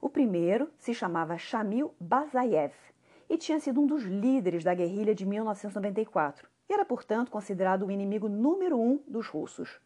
O 0.00 0.08
primeiro 0.08 0.70
se 0.78 0.92
chamava 0.92 1.38
Shamil 1.38 1.94
Bazayev 1.98 2.74
e 3.28 3.38
tinha 3.38 3.58
sido 3.58 3.80
um 3.80 3.86
dos 3.86 4.02
líderes 4.02 4.62
da 4.62 4.74
guerrilha 4.74 5.14
de 5.14 5.24
1994 5.24 6.48
e 6.68 6.72
era, 6.72 6.84
portanto, 6.84 7.30
considerado 7.30 7.86
o 7.86 7.90
inimigo 7.90 8.28
número 8.28 8.78
um 8.78 9.00
dos 9.06 9.28
russos. 9.28 9.80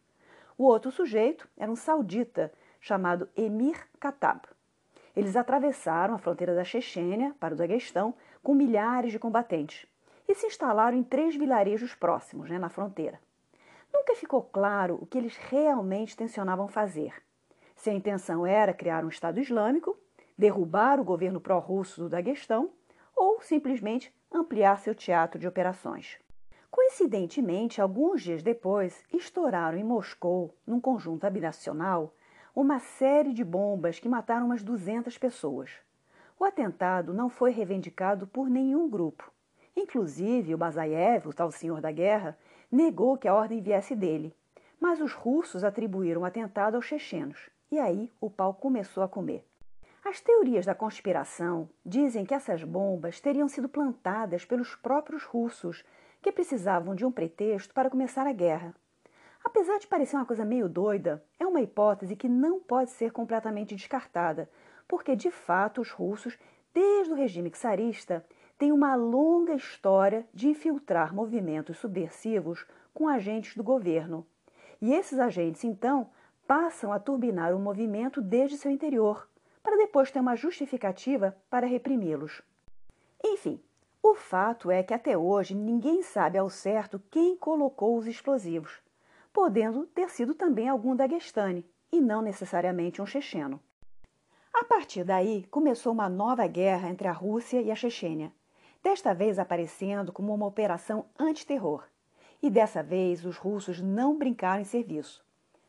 O 0.57 0.65
outro 0.65 0.91
sujeito 0.91 1.47
era 1.57 1.71
um 1.71 1.75
saudita 1.75 2.51
chamado 2.79 3.29
Emir 3.35 3.87
Khattab. 3.99 4.41
Eles 5.15 5.35
atravessaram 5.35 6.15
a 6.15 6.17
fronteira 6.17 6.55
da 6.55 6.63
Chechênia 6.63 7.35
para 7.39 7.53
o 7.53 7.57
Daguestão 7.57 8.13
com 8.41 8.55
milhares 8.55 9.11
de 9.11 9.19
combatentes 9.19 9.85
e 10.27 10.35
se 10.35 10.47
instalaram 10.47 10.97
em 10.97 11.03
três 11.03 11.35
vilarejos 11.35 11.93
próximos, 11.93 12.49
né, 12.49 12.57
na 12.57 12.69
fronteira. 12.69 13.19
Nunca 13.93 14.15
ficou 14.15 14.41
claro 14.41 14.97
o 15.01 15.05
que 15.05 15.17
eles 15.17 15.35
realmente 15.35 16.15
tensionavam 16.15 16.67
fazer. 16.67 17.13
Se 17.75 17.89
a 17.89 17.93
intenção 17.93 18.45
era 18.45 18.73
criar 18.73 19.03
um 19.03 19.09
Estado 19.09 19.39
Islâmico, 19.39 19.97
derrubar 20.37 20.99
o 20.99 21.03
governo 21.03 21.41
pró-russo 21.41 22.01
do 22.01 22.09
Daguestão 22.09 22.71
ou 23.15 23.41
simplesmente 23.41 24.13
ampliar 24.31 24.79
seu 24.79 24.95
teatro 24.95 25.39
de 25.39 25.47
operações. 25.47 26.17
Coincidentemente, 26.69 27.81
alguns 27.81 28.21
dias 28.21 28.41
depois, 28.41 29.03
estouraram 29.11 29.77
em 29.77 29.83
Moscou, 29.83 30.55
num 30.65 30.79
conjunto 30.79 31.25
habitacional, 31.25 32.15
uma 32.55 32.79
série 32.79 33.33
de 33.33 33.43
bombas 33.43 33.99
que 33.99 34.07
mataram 34.07 34.45
umas 34.45 34.63
200 34.63 35.17
pessoas. 35.17 35.71
O 36.39 36.45
atentado 36.45 37.13
não 37.13 37.29
foi 37.29 37.51
reivindicado 37.51 38.25
por 38.25 38.49
nenhum 38.49 38.89
grupo. 38.89 39.31
Inclusive, 39.75 40.53
o 40.53 40.57
Bazayev, 40.57 41.27
o 41.27 41.33
tal 41.33 41.51
senhor 41.51 41.81
da 41.81 41.91
guerra, 41.91 42.37
negou 42.71 43.17
que 43.17 43.27
a 43.27 43.33
ordem 43.33 43.61
viesse 43.61 43.95
dele. 43.95 44.33
Mas 44.79 45.01
os 45.01 45.13
russos 45.13 45.63
atribuíram 45.63 46.21
o 46.21 46.25
atentado 46.25 46.75
aos 46.75 46.85
chechenos. 46.85 47.49
E 47.71 47.77
aí 47.77 48.11
o 48.19 48.29
pau 48.29 48.53
começou 48.53 49.03
a 49.03 49.07
comer. 49.07 49.45
As 50.03 50.19
teorias 50.19 50.65
da 50.65 50.73
conspiração 50.73 51.69
dizem 51.85 52.25
que 52.25 52.33
essas 52.33 52.63
bombas 52.63 53.19
teriam 53.19 53.47
sido 53.47 53.69
plantadas 53.69 54.43
pelos 54.43 54.75
próprios 54.75 55.23
russos, 55.23 55.83
que 56.21 56.31
precisavam 56.31 56.95
de 56.95 57.05
um 57.05 57.11
pretexto 57.11 57.73
para 57.73 57.89
começar 57.89 58.25
a 58.25 58.33
guerra. 58.33 58.75
Apesar 59.43 59.77
de 59.79 59.87
parecer 59.87 60.15
uma 60.15 60.25
coisa 60.25 60.45
meio 60.45 60.67
doida, 60.67 61.23
é 61.39 61.45
uma 61.45 61.61
hipótese 61.61 62.15
que 62.15 62.27
não 62.27 62.59
pode 62.59 62.91
ser 62.91 63.11
completamente 63.11 63.75
descartada, 63.75 64.49
porque 64.87 65.15
de 65.15 65.31
fato 65.31 65.81
os 65.81 65.91
russos, 65.91 66.37
desde 66.73 67.13
o 67.13 67.15
regime 67.15 67.51
czarista, 67.51 68.25
tem 68.61 68.71
uma 68.71 68.93
longa 68.93 69.55
história 69.55 70.23
de 70.31 70.47
infiltrar 70.47 71.15
movimentos 71.15 71.79
subversivos 71.79 72.63
com 72.93 73.07
agentes 73.07 73.57
do 73.57 73.63
governo. 73.63 74.23
E 74.79 74.93
esses 74.93 75.17
agentes, 75.17 75.63
então, 75.63 76.11
passam 76.45 76.93
a 76.93 76.99
turbinar 76.99 77.55
o 77.55 77.59
movimento 77.59 78.21
desde 78.21 78.59
seu 78.59 78.69
interior, 78.69 79.27
para 79.63 79.77
depois 79.77 80.11
ter 80.11 80.19
uma 80.19 80.35
justificativa 80.35 81.35
para 81.49 81.65
reprimi-los. 81.65 82.43
Enfim, 83.25 83.59
o 84.03 84.13
fato 84.13 84.69
é 84.69 84.83
que 84.83 84.93
até 84.93 85.17
hoje 85.17 85.55
ninguém 85.55 86.03
sabe 86.03 86.37
ao 86.37 86.47
certo 86.47 87.01
quem 87.09 87.35
colocou 87.35 87.97
os 87.97 88.05
explosivos, 88.05 88.79
podendo 89.33 89.87
ter 89.87 90.07
sido 90.11 90.35
também 90.35 90.69
algum 90.69 90.95
daguestane 90.95 91.65
e 91.91 91.99
não 91.99 92.21
necessariamente 92.21 93.01
um 93.01 93.07
checheno. 93.07 93.59
A 94.53 94.63
partir 94.65 95.03
daí, 95.03 95.47
começou 95.49 95.91
uma 95.91 96.07
nova 96.07 96.45
guerra 96.45 96.89
entre 96.89 97.07
a 97.07 97.11
Rússia 97.11 97.59
e 97.59 97.71
a 97.71 97.75
Chechênia, 97.75 98.31
desta 98.83 99.13
vez 99.13 99.37
aparecendo 99.39 100.11
como 100.11 100.33
uma 100.33 100.45
operação 100.45 101.05
antiterror. 101.17 101.83
E 102.41 102.49
dessa 102.49 102.81
vez 102.81 103.23
os 103.25 103.37
russos 103.37 103.79
não 103.81 104.17
brincaram 104.17 104.61
em 104.61 104.65
serviço. 104.65 105.23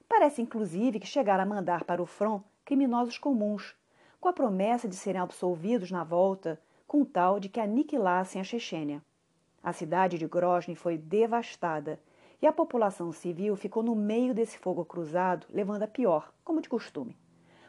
Parece 0.08 0.40
inclusive 0.40 1.00
que 1.00 1.06
chegaram 1.06 1.42
a 1.42 1.46
mandar 1.46 1.84
para 1.84 2.02
o 2.02 2.06
front 2.06 2.42
criminosos 2.64 3.18
comuns, 3.18 3.74
com 4.20 4.28
a 4.28 4.32
promessa 4.32 4.88
de 4.88 4.94
serem 4.94 5.20
absolvidos 5.20 5.90
na 5.90 6.04
volta, 6.04 6.60
com 6.86 7.04
tal 7.04 7.40
de 7.40 7.48
que 7.48 7.60
aniquilassem 7.60 8.40
a 8.40 8.44
Chechênia. 8.44 9.02
A 9.62 9.72
cidade 9.72 10.18
de 10.18 10.26
Grozny 10.26 10.74
foi 10.74 10.96
devastada 10.96 12.00
e 12.40 12.46
a 12.46 12.52
população 12.52 13.12
civil 13.12 13.56
ficou 13.56 13.82
no 13.82 13.94
meio 13.94 14.34
desse 14.34 14.58
fogo 14.58 14.84
cruzado, 14.84 15.46
levando 15.50 15.84
a 15.84 15.88
pior, 15.88 16.32
como 16.44 16.60
de 16.60 16.68
costume. 16.68 17.16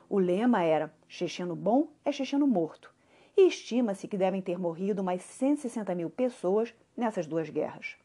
O 0.10 0.20
lema 0.20 0.64
era: 0.64 0.94
checheno 1.08 1.56
bom 1.56 1.88
é 2.04 2.12
checheno 2.12 2.46
morto, 2.46 2.93
e 3.36 3.48
estima-se 3.48 4.08
que 4.08 4.18
devem 4.18 4.42
ter 4.42 4.60
morrido 4.60 5.04
mais 5.04 5.24
160 5.24 5.94
mil 5.96 6.10
pessoas 6.10 6.74
nessas 6.96 7.26
duas 7.26 7.50
guerras. 7.50 7.96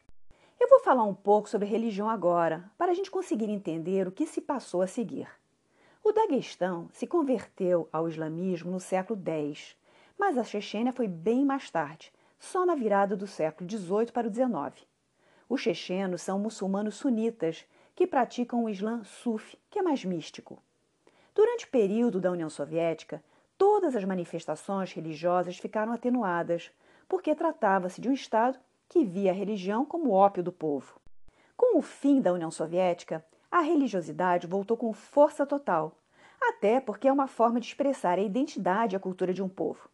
Eu 0.59 0.67
vou 0.67 0.79
falar 0.79 1.03
um 1.03 1.13
pouco 1.13 1.49
sobre 1.49 1.67
religião 1.67 2.09
agora, 2.09 2.69
para 2.77 2.91
a 2.91 2.95
gente 2.95 3.11
conseguir 3.11 3.49
entender 3.49 4.07
o 4.07 4.11
que 4.11 4.25
se 4.25 4.41
passou 4.41 4.81
a 4.81 4.87
seguir. 4.87 5.27
O 6.03 6.11
Daguestão 6.11 6.89
se 6.91 7.05
converteu 7.05 7.87
ao 7.91 8.07
islamismo 8.07 8.71
no 8.71 8.79
século 8.79 9.21
X, 9.23 9.75
mas 10.17 10.37
a 10.37 10.43
Chechênia 10.43 10.91
foi 10.91 11.07
bem 11.07 11.45
mais 11.45 11.69
tarde, 11.69 12.11
só 12.39 12.65
na 12.65 12.73
virada 12.73 13.15
do 13.15 13.27
século 13.27 13.69
XVIII 13.69 14.11
para 14.11 14.27
o 14.27 14.33
XIX. 14.33 14.87
Os 15.49 15.61
chechenos 15.61 16.21
são 16.21 16.39
muçulmanos 16.39 16.95
sunitas 16.95 17.65
que 17.95 18.07
praticam 18.07 18.63
o 18.63 18.69
Islã 18.69 19.03
Sufi, 19.03 19.57
que 19.69 19.79
é 19.79 19.81
mais 19.81 20.05
místico. 20.05 20.61
Durante 21.33 21.65
o 21.65 21.69
período 21.69 22.21
da 22.21 22.31
União 22.31 22.49
Soviética, 22.49 23.23
todas 23.59 23.93
as 23.93 24.05
manifestações 24.05 24.93
religiosas 24.93 25.57
ficaram 25.57 25.91
atenuadas, 25.91 26.71
porque 27.09 27.35
tratava-se 27.35 27.99
de 27.99 28.07
um 28.07 28.13
Estado 28.13 28.57
que 28.87 29.03
via 29.03 29.31
a 29.31 29.33
religião 29.33 29.85
como 29.85 30.11
ópio 30.11 30.41
do 30.41 30.51
povo. 30.51 30.97
Com 31.57 31.77
o 31.77 31.81
fim 31.81 32.21
da 32.21 32.31
União 32.31 32.49
Soviética, 32.49 33.23
a 33.51 33.59
religiosidade 33.59 34.47
voltou 34.47 34.77
com 34.77 34.93
força 34.93 35.45
total, 35.45 35.93
até 36.41 36.79
porque 36.79 37.09
é 37.09 37.11
uma 37.11 37.27
forma 37.27 37.59
de 37.59 37.67
expressar 37.67 38.17
a 38.17 38.21
identidade 38.21 38.95
e 38.95 38.97
a 38.97 38.99
cultura 38.99 39.33
de 39.33 39.43
um 39.43 39.49
povo. 39.49 39.89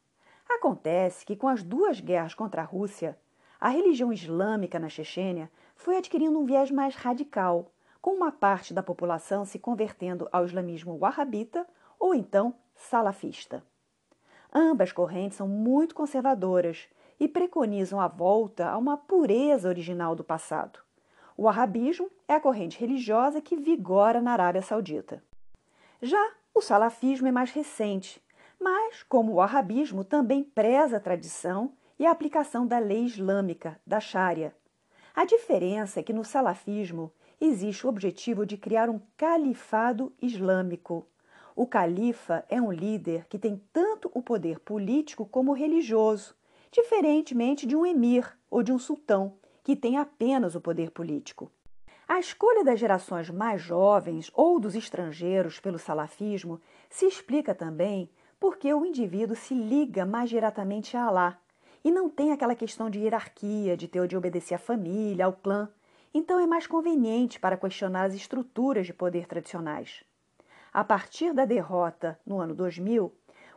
Acontece 0.48 1.26
que, 1.26 1.36
com 1.36 1.48
as 1.48 1.64
duas 1.64 2.00
guerras 2.00 2.36
contra 2.36 2.62
a 2.62 2.66
Rússia, 2.66 3.18
a 3.60 3.70
religião 3.70 4.14
islâmica 4.14 4.78
na 4.78 4.90
Chechênia 4.90 5.50
foi 5.76 5.98
adquirindo 5.98 6.40
um 6.40 6.46
viés 6.46 6.70
mais 6.70 6.96
radical, 6.96 7.72
com 8.00 8.12
uma 8.12 8.32
parte 8.32 8.76
da 8.76 8.84
população 8.84 9.44
se 9.44 9.58
convertendo 9.58 10.30
ao 10.32 10.46
islamismo 10.46 11.00
wahhabita 11.00 11.66
ou 12.00 12.14
então 12.14 12.54
salafista. 12.76 13.64
Ambas 14.54 14.92
correntes 14.92 15.38
são 15.38 15.48
muito 15.48 15.96
conservadoras 15.96 16.88
e 17.20 17.28
preconizam 17.28 18.00
a 18.00 18.08
volta 18.08 18.68
a 18.68 18.78
uma 18.78 18.98
pureza 18.98 19.68
original 19.68 20.16
do 20.16 20.24
passado. 20.24 20.80
O 21.38 21.50
arabismo 21.50 22.10
é 22.28 22.36
a 22.36 22.40
corrente 22.40 22.80
religiosa 22.80 23.42
que 23.42 23.56
vigora 23.56 24.22
na 24.22 24.32
Arábia 24.32 24.62
Saudita. 24.62 25.24
Já 26.02 26.32
o 26.54 26.62
salafismo 26.62 27.28
é 27.28 27.32
mais 27.32 27.52
recente, 27.52 28.24
mas, 28.60 29.04
como 29.04 29.34
o 29.34 29.42
arabismo, 29.42 30.04
também 30.04 30.44
preza 30.44 30.98
a 30.98 31.00
tradição 31.00 31.74
e 32.00 32.06
a 32.06 32.12
aplicação 32.12 32.66
da 32.66 32.80
lei 32.80 33.04
islâmica, 33.04 33.80
da 33.86 34.00
Sharia. 34.00 34.56
A 35.14 35.26
diferença 35.26 36.00
é 36.00 36.04
que 36.04 36.14
no 36.14 36.24
salafismo 36.24 37.12
existe 37.40 37.86
o 37.86 37.90
objetivo 37.90 38.46
de 38.46 38.58
criar 38.58 38.90
um 38.90 39.00
califado 39.18 40.14
islâmico. 40.22 41.06
O 41.56 41.66
califa 41.66 42.44
é 42.50 42.62
um 42.62 42.70
líder 42.70 43.28
que 43.30 43.40
tem 43.40 43.62
tanto 43.72 44.12
o 44.14 44.22
poder 44.22 44.60
político 44.60 45.26
como 45.26 45.54
religioso, 45.54 46.36
diferentemente 46.70 47.66
de 47.66 47.78
um 47.78 47.86
emir 47.86 48.38
ou 48.52 48.62
de 48.62 48.74
um 48.74 48.78
sultão, 48.78 49.38
que 49.64 49.74
tem 49.74 49.98
apenas 49.98 50.54
o 50.54 50.60
poder 50.60 50.92
político. 50.92 51.50
A 52.06 52.20
escolha 52.20 52.62
das 52.62 52.78
gerações 52.78 53.30
mais 53.30 53.62
jovens 53.62 54.30
ou 54.34 54.60
dos 54.60 54.76
estrangeiros 54.76 55.58
pelo 55.58 55.80
salafismo 55.80 56.60
se 56.90 57.06
explica 57.06 57.56
também 57.56 58.10
porque 58.38 58.74
o 58.74 58.86
indivíduo 58.86 59.36
se 59.36 59.54
liga 59.54 60.06
mais 60.06 60.30
diretamente 60.30 60.98
a 60.98 61.06
Alá 61.06 61.40
e 61.86 61.90
não 61.90 62.10
tem 62.10 62.34
aquela 62.34 62.54
questão 62.54 62.90
de 62.90 63.00
hierarquia, 63.00 63.78
de 63.78 63.88
ter 63.88 64.06
de 64.10 64.18
obedecer 64.18 64.56
à 64.56 64.60
família, 64.60 65.26
ao 65.26 65.32
clã. 65.32 65.70
Então 66.14 66.38
é 66.38 66.46
mais 66.46 66.68
conveniente 66.68 67.40
para 67.40 67.56
questionar 67.56 68.04
as 68.04 68.14
estruturas 68.14 68.86
de 68.86 68.94
poder 68.94 69.26
tradicionais. 69.26 70.04
A 70.76 70.84
partir 70.84 71.32
da 71.32 71.46
derrota 71.46 72.20
no 72.26 72.38
ano 72.38 72.54
2000, 72.54 73.10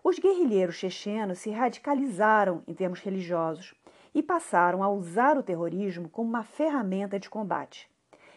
os 0.05 0.21
guerrilheiros 0.21 0.77
chechenos 0.77 1.41
se 1.41 1.51
radicalizaram 1.51 2.63
em 2.65 2.73
termos 2.73 3.01
religiosos 3.01 3.75
e 4.15 4.23
passaram 4.23 4.85
a 4.85 4.89
usar 4.89 5.37
o 5.37 5.43
terrorismo 5.43 6.09
como 6.09 6.29
uma 6.29 6.45
ferramenta 6.45 7.19
de 7.19 7.29
combate. 7.29 7.91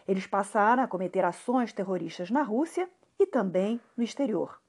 Eles 0.07 0.25
passaram 0.25 0.81
a 0.81 0.87
cometer 0.87 1.23
ações 1.23 1.71
terroristas 1.71 2.31
na 2.31 2.41
Rússia 2.41 2.89
e 3.19 3.27
também 3.27 3.79
no 3.95 4.03
exterior. 4.03 4.59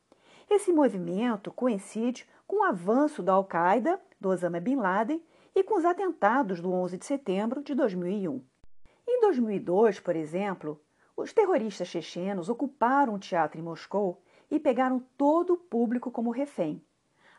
Esse 0.50 0.74
movimento 0.74 1.50
coincide 1.50 2.28
com 2.46 2.56
o 2.56 2.64
avanço 2.64 3.22
da 3.22 3.32
Al-Qaeda, 3.32 3.98
do 4.20 4.28
Osama 4.28 4.60
Bin 4.60 4.76
Laden, 4.76 5.24
e 5.54 5.64
com 5.64 5.78
os 5.78 5.86
atentados 5.86 6.60
do 6.60 6.70
11 6.70 6.98
de 6.98 7.06
setembro 7.06 7.62
de 7.62 7.74
2001. 7.74 8.44
Em 9.08 9.20
2002, 9.22 10.00
por 10.00 10.14
exemplo, 10.14 10.78
os 11.22 11.32
terroristas 11.32 11.86
chechenos 11.86 12.48
ocuparam 12.48 13.14
um 13.14 13.18
teatro 13.18 13.60
em 13.60 13.62
Moscou 13.62 14.20
e 14.50 14.58
pegaram 14.58 14.98
todo 15.16 15.52
o 15.52 15.56
público 15.56 16.10
como 16.10 16.32
refém. 16.32 16.82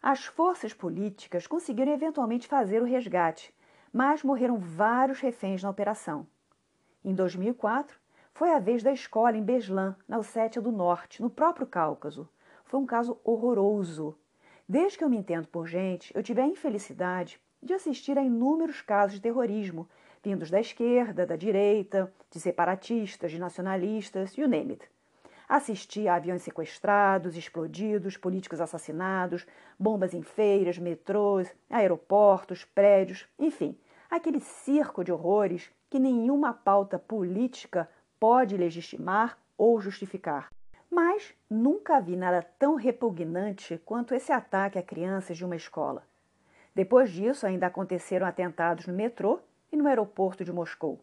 As 0.01 0.23
forças 0.23 0.73
políticas 0.73 1.47
conseguiram 1.47 1.91
eventualmente 1.91 2.47
fazer 2.47 2.81
o 2.81 2.85
resgate, 2.85 3.53
mas 3.91 4.23
morreram 4.23 4.57
vários 4.57 5.19
reféns 5.19 5.61
na 5.61 5.69
operação. 5.69 6.25
Em 7.03 7.13
2004, 7.13 7.99
foi 8.33 8.51
a 8.53 8.59
vez 8.59 8.81
da 8.81 8.93
escola 8.93 9.35
em 9.35 9.43
Beslan, 9.43 9.97
na 10.07 10.17
Ossétia 10.17 10.61
do 10.61 10.71
Norte, 10.71 11.21
no 11.21 11.29
próprio 11.29 11.67
Cáucaso. 11.67 12.29
Foi 12.63 12.79
um 12.79 12.85
caso 12.85 13.19
horroroso. 13.21 14.17
Desde 14.67 14.97
que 14.97 15.03
eu 15.03 15.09
me 15.09 15.17
entendo 15.17 15.49
por 15.49 15.67
gente, 15.67 16.15
eu 16.15 16.23
tive 16.23 16.39
a 16.39 16.47
infelicidade 16.47 17.37
de 17.61 17.73
assistir 17.73 18.17
a 18.17 18.23
inúmeros 18.23 18.81
casos 18.81 19.15
de 19.15 19.21
terrorismo, 19.21 19.89
vindos 20.23 20.49
da 20.49 20.61
esquerda, 20.61 21.25
da 21.25 21.35
direita, 21.35 22.11
de 22.31 22.39
separatistas, 22.39 23.29
de 23.29 23.39
nacionalistas, 23.39 24.37
you 24.37 24.47
name 24.47 24.73
it. 24.73 24.89
Assisti 25.47 26.07
a 26.07 26.15
aviões 26.15 26.41
sequestrados, 26.41 27.35
explodidos, 27.35 28.15
políticos 28.15 28.61
assassinados, 28.61 29.45
bombas 29.77 30.13
em 30.13 30.23
feiras, 30.23 30.77
metrôs, 30.77 31.53
aeroportos, 31.69 32.63
prédios, 32.63 33.27
enfim, 33.37 33.77
aquele 34.09 34.39
circo 34.39 35.03
de 35.03 35.11
horrores 35.11 35.69
que 35.89 35.99
nenhuma 35.99 36.53
pauta 36.53 36.97
política 36.97 37.89
pode 38.17 38.55
legitimar 38.55 39.37
ou 39.57 39.79
justificar. 39.81 40.49
Mas 40.89 41.33
nunca 41.49 41.99
vi 41.99 42.15
nada 42.15 42.41
tão 42.57 42.75
repugnante 42.75 43.77
quanto 43.85 44.15
esse 44.15 44.31
ataque 44.31 44.79
a 44.79 44.83
crianças 44.83 45.35
de 45.35 45.43
uma 45.43 45.55
escola. 45.55 46.03
Depois 46.73 47.11
disso, 47.11 47.45
ainda 47.45 47.67
aconteceram 47.67 48.25
atentados 48.25 48.87
no 48.87 48.93
metrô 48.93 49.39
e 49.73 49.75
no 49.75 49.87
aeroporto 49.87 50.45
de 50.45 50.53
Moscou. 50.53 50.99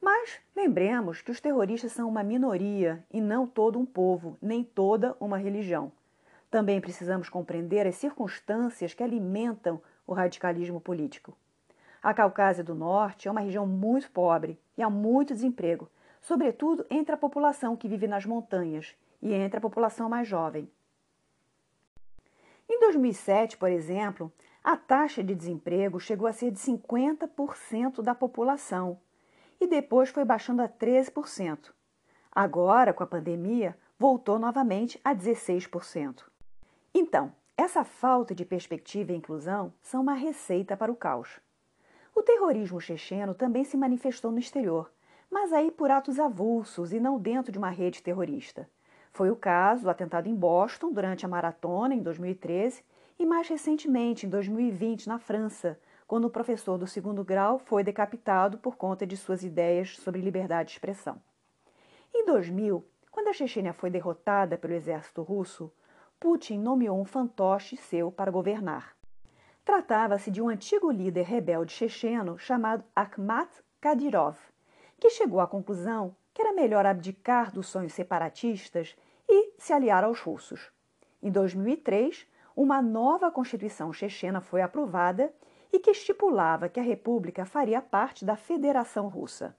Mas 0.00 0.40
lembremos 0.56 1.22
que 1.22 1.30
os 1.30 1.40
terroristas 1.40 1.92
são 1.92 2.08
uma 2.08 2.24
minoria 2.24 3.04
e 3.12 3.20
não 3.20 3.46
todo 3.46 3.78
um 3.78 3.86
povo, 3.86 4.36
nem 4.42 4.64
toda 4.64 5.16
uma 5.20 5.38
religião. 5.38 5.92
Também 6.50 6.80
precisamos 6.80 7.28
compreender 7.28 7.86
as 7.86 7.94
circunstâncias 7.94 8.92
que 8.92 9.04
alimentam 9.04 9.80
o 10.04 10.12
radicalismo 10.12 10.80
político. 10.80 11.36
A 12.02 12.12
Caucásia 12.12 12.64
do 12.64 12.74
Norte 12.74 13.28
é 13.28 13.30
uma 13.30 13.40
região 13.40 13.64
muito 13.64 14.10
pobre 14.10 14.58
e 14.76 14.82
há 14.82 14.90
muito 14.90 15.32
desemprego, 15.32 15.88
sobretudo 16.20 16.84
entre 16.90 17.14
a 17.14 17.16
população 17.16 17.76
que 17.76 17.86
vive 17.86 18.08
nas 18.08 18.26
montanhas 18.26 18.96
e 19.22 19.32
entre 19.32 19.58
a 19.58 19.60
população 19.60 20.08
mais 20.08 20.26
jovem. 20.26 20.68
Em 22.68 22.80
2007, 22.80 23.56
por 23.56 23.70
exemplo, 23.70 24.32
a 24.64 24.76
taxa 24.76 25.24
de 25.24 25.34
desemprego 25.34 25.98
chegou 25.98 26.28
a 26.28 26.32
ser 26.32 26.50
de 26.52 26.58
50% 26.58 28.00
da 28.00 28.14
população 28.14 29.00
e 29.60 29.66
depois 29.66 30.10
foi 30.10 30.24
baixando 30.24 30.62
a 30.62 30.68
13%. 30.68 31.72
Agora, 32.30 32.92
com 32.92 33.02
a 33.02 33.06
pandemia, 33.06 33.76
voltou 33.98 34.38
novamente 34.38 35.00
a 35.04 35.14
16%. 35.14 36.24
Então, 36.94 37.32
essa 37.56 37.84
falta 37.84 38.34
de 38.34 38.44
perspectiva 38.44 39.12
e 39.12 39.16
inclusão 39.16 39.72
são 39.82 40.00
uma 40.00 40.14
receita 40.14 40.76
para 40.76 40.92
o 40.92 40.96
caos. 40.96 41.40
O 42.14 42.22
terrorismo 42.22 42.80
checheno 42.80 43.34
também 43.34 43.64
se 43.64 43.76
manifestou 43.76 44.30
no 44.30 44.38
exterior, 44.38 44.90
mas 45.30 45.52
aí 45.52 45.70
por 45.70 45.90
atos 45.90 46.18
avulsos 46.18 46.92
e 46.92 47.00
não 47.00 47.18
dentro 47.18 47.50
de 47.50 47.58
uma 47.58 47.70
rede 47.70 48.02
terrorista. 48.02 48.68
Foi 49.12 49.30
o 49.30 49.36
caso 49.36 49.82
do 49.84 49.90
atentado 49.90 50.28
em 50.28 50.34
Boston 50.34 50.92
durante 50.92 51.24
a 51.24 51.28
maratona 51.28 51.94
em 51.94 52.02
2013 52.02 52.82
e 53.22 53.26
mais 53.26 53.48
recentemente 53.48 54.26
em 54.26 54.28
2020 54.28 55.08
na 55.08 55.16
França, 55.16 55.78
quando 56.08 56.24
o 56.24 56.30
professor 56.30 56.76
do 56.76 56.88
segundo 56.88 57.22
grau 57.22 57.56
foi 57.56 57.84
decapitado 57.84 58.58
por 58.58 58.76
conta 58.76 59.06
de 59.06 59.16
suas 59.16 59.44
ideias 59.44 59.96
sobre 59.96 60.20
liberdade 60.20 60.70
de 60.70 60.72
expressão. 60.72 61.22
Em 62.12 62.26
2000, 62.26 62.84
quando 63.12 63.28
a 63.28 63.32
Chechênia 63.32 63.72
foi 63.72 63.90
derrotada 63.90 64.58
pelo 64.58 64.74
exército 64.74 65.22
russo, 65.22 65.72
Putin 66.18 66.58
nomeou 66.58 67.00
um 67.00 67.04
fantoche 67.04 67.76
seu 67.76 68.10
para 68.10 68.30
governar. 68.32 68.96
Tratava-se 69.64 70.28
de 70.28 70.42
um 70.42 70.48
antigo 70.48 70.90
líder 70.90 71.22
rebelde 71.22 71.72
checheno 71.72 72.36
chamado 72.36 72.82
Akhmat 72.94 73.48
Kadyrov, 73.80 74.36
que 74.98 75.10
chegou 75.10 75.38
à 75.38 75.46
conclusão 75.46 76.16
que 76.34 76.42
era 76.42 76.52
melhor 76.52 76.84
abdicar 76.84 77.52
dos 77.52 77.68
sonhos 77.68 77.92
separatistas 77.92 78.96
e 79.28 79.52
se 79.58 79.72
aliar 79.72 80.02
aos 80.02 80.20
russos. 80.20 80.72
Em 81.22 81.30
2003, 81.30 82.26
uma 82.56 82.82
nova 82.82 83.30
constituição 83.30 83.92
chechena 83.92 84.40
foi 84.40 84.62
aprovada 84.62 85.32
e 85.72 85.78
que 85.78 85.90
estipulava 85.90 86.68
que 86.68 86.78
a 86.78 86.82
república 86.82 87.44
faria 87.44 87.80
parte 87.80 88.24
da 88.24 88.36
Federação 88.36 89.08
Russa. 89.08 89.56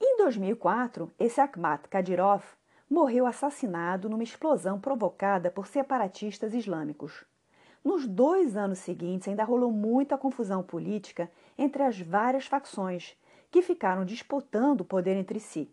Em 0.00 0.16
2004, 0.16 1.10
esse 1.18 1.40
Akhmat 1.40 1.88
Kadyrov 1.88 2.42
morreu 2.88 3.26
assassinado 3.26 4.08
numa 4.08 4.22
explosão 4.22 4.80
provocada 4.80 5.50
por 5.50 5.66
separatistas 5.66 6.54
islâmicos. 6.54 7.24
Nos 7.84 8.06
dois 8.06 8.56
anos 8.56 8.78
seguintes, 8.78 9.28
ainda 9.28 9.44
rolou 9.44 9.70
muita 9.70 10.18
confusão 10.18 10.62
política 10.62 11.30
entre 11.56 11.82
as 11.82 12.00
várias 12.00 12.46
facções, 12.46 13.16
que 13.50 13.62
ficaram 13.62 14.04
disputando 14.04 14.82
o 14.82 14.84
poder 14.84 15.16
entre 15.16 15.40
si. 15.40 15.70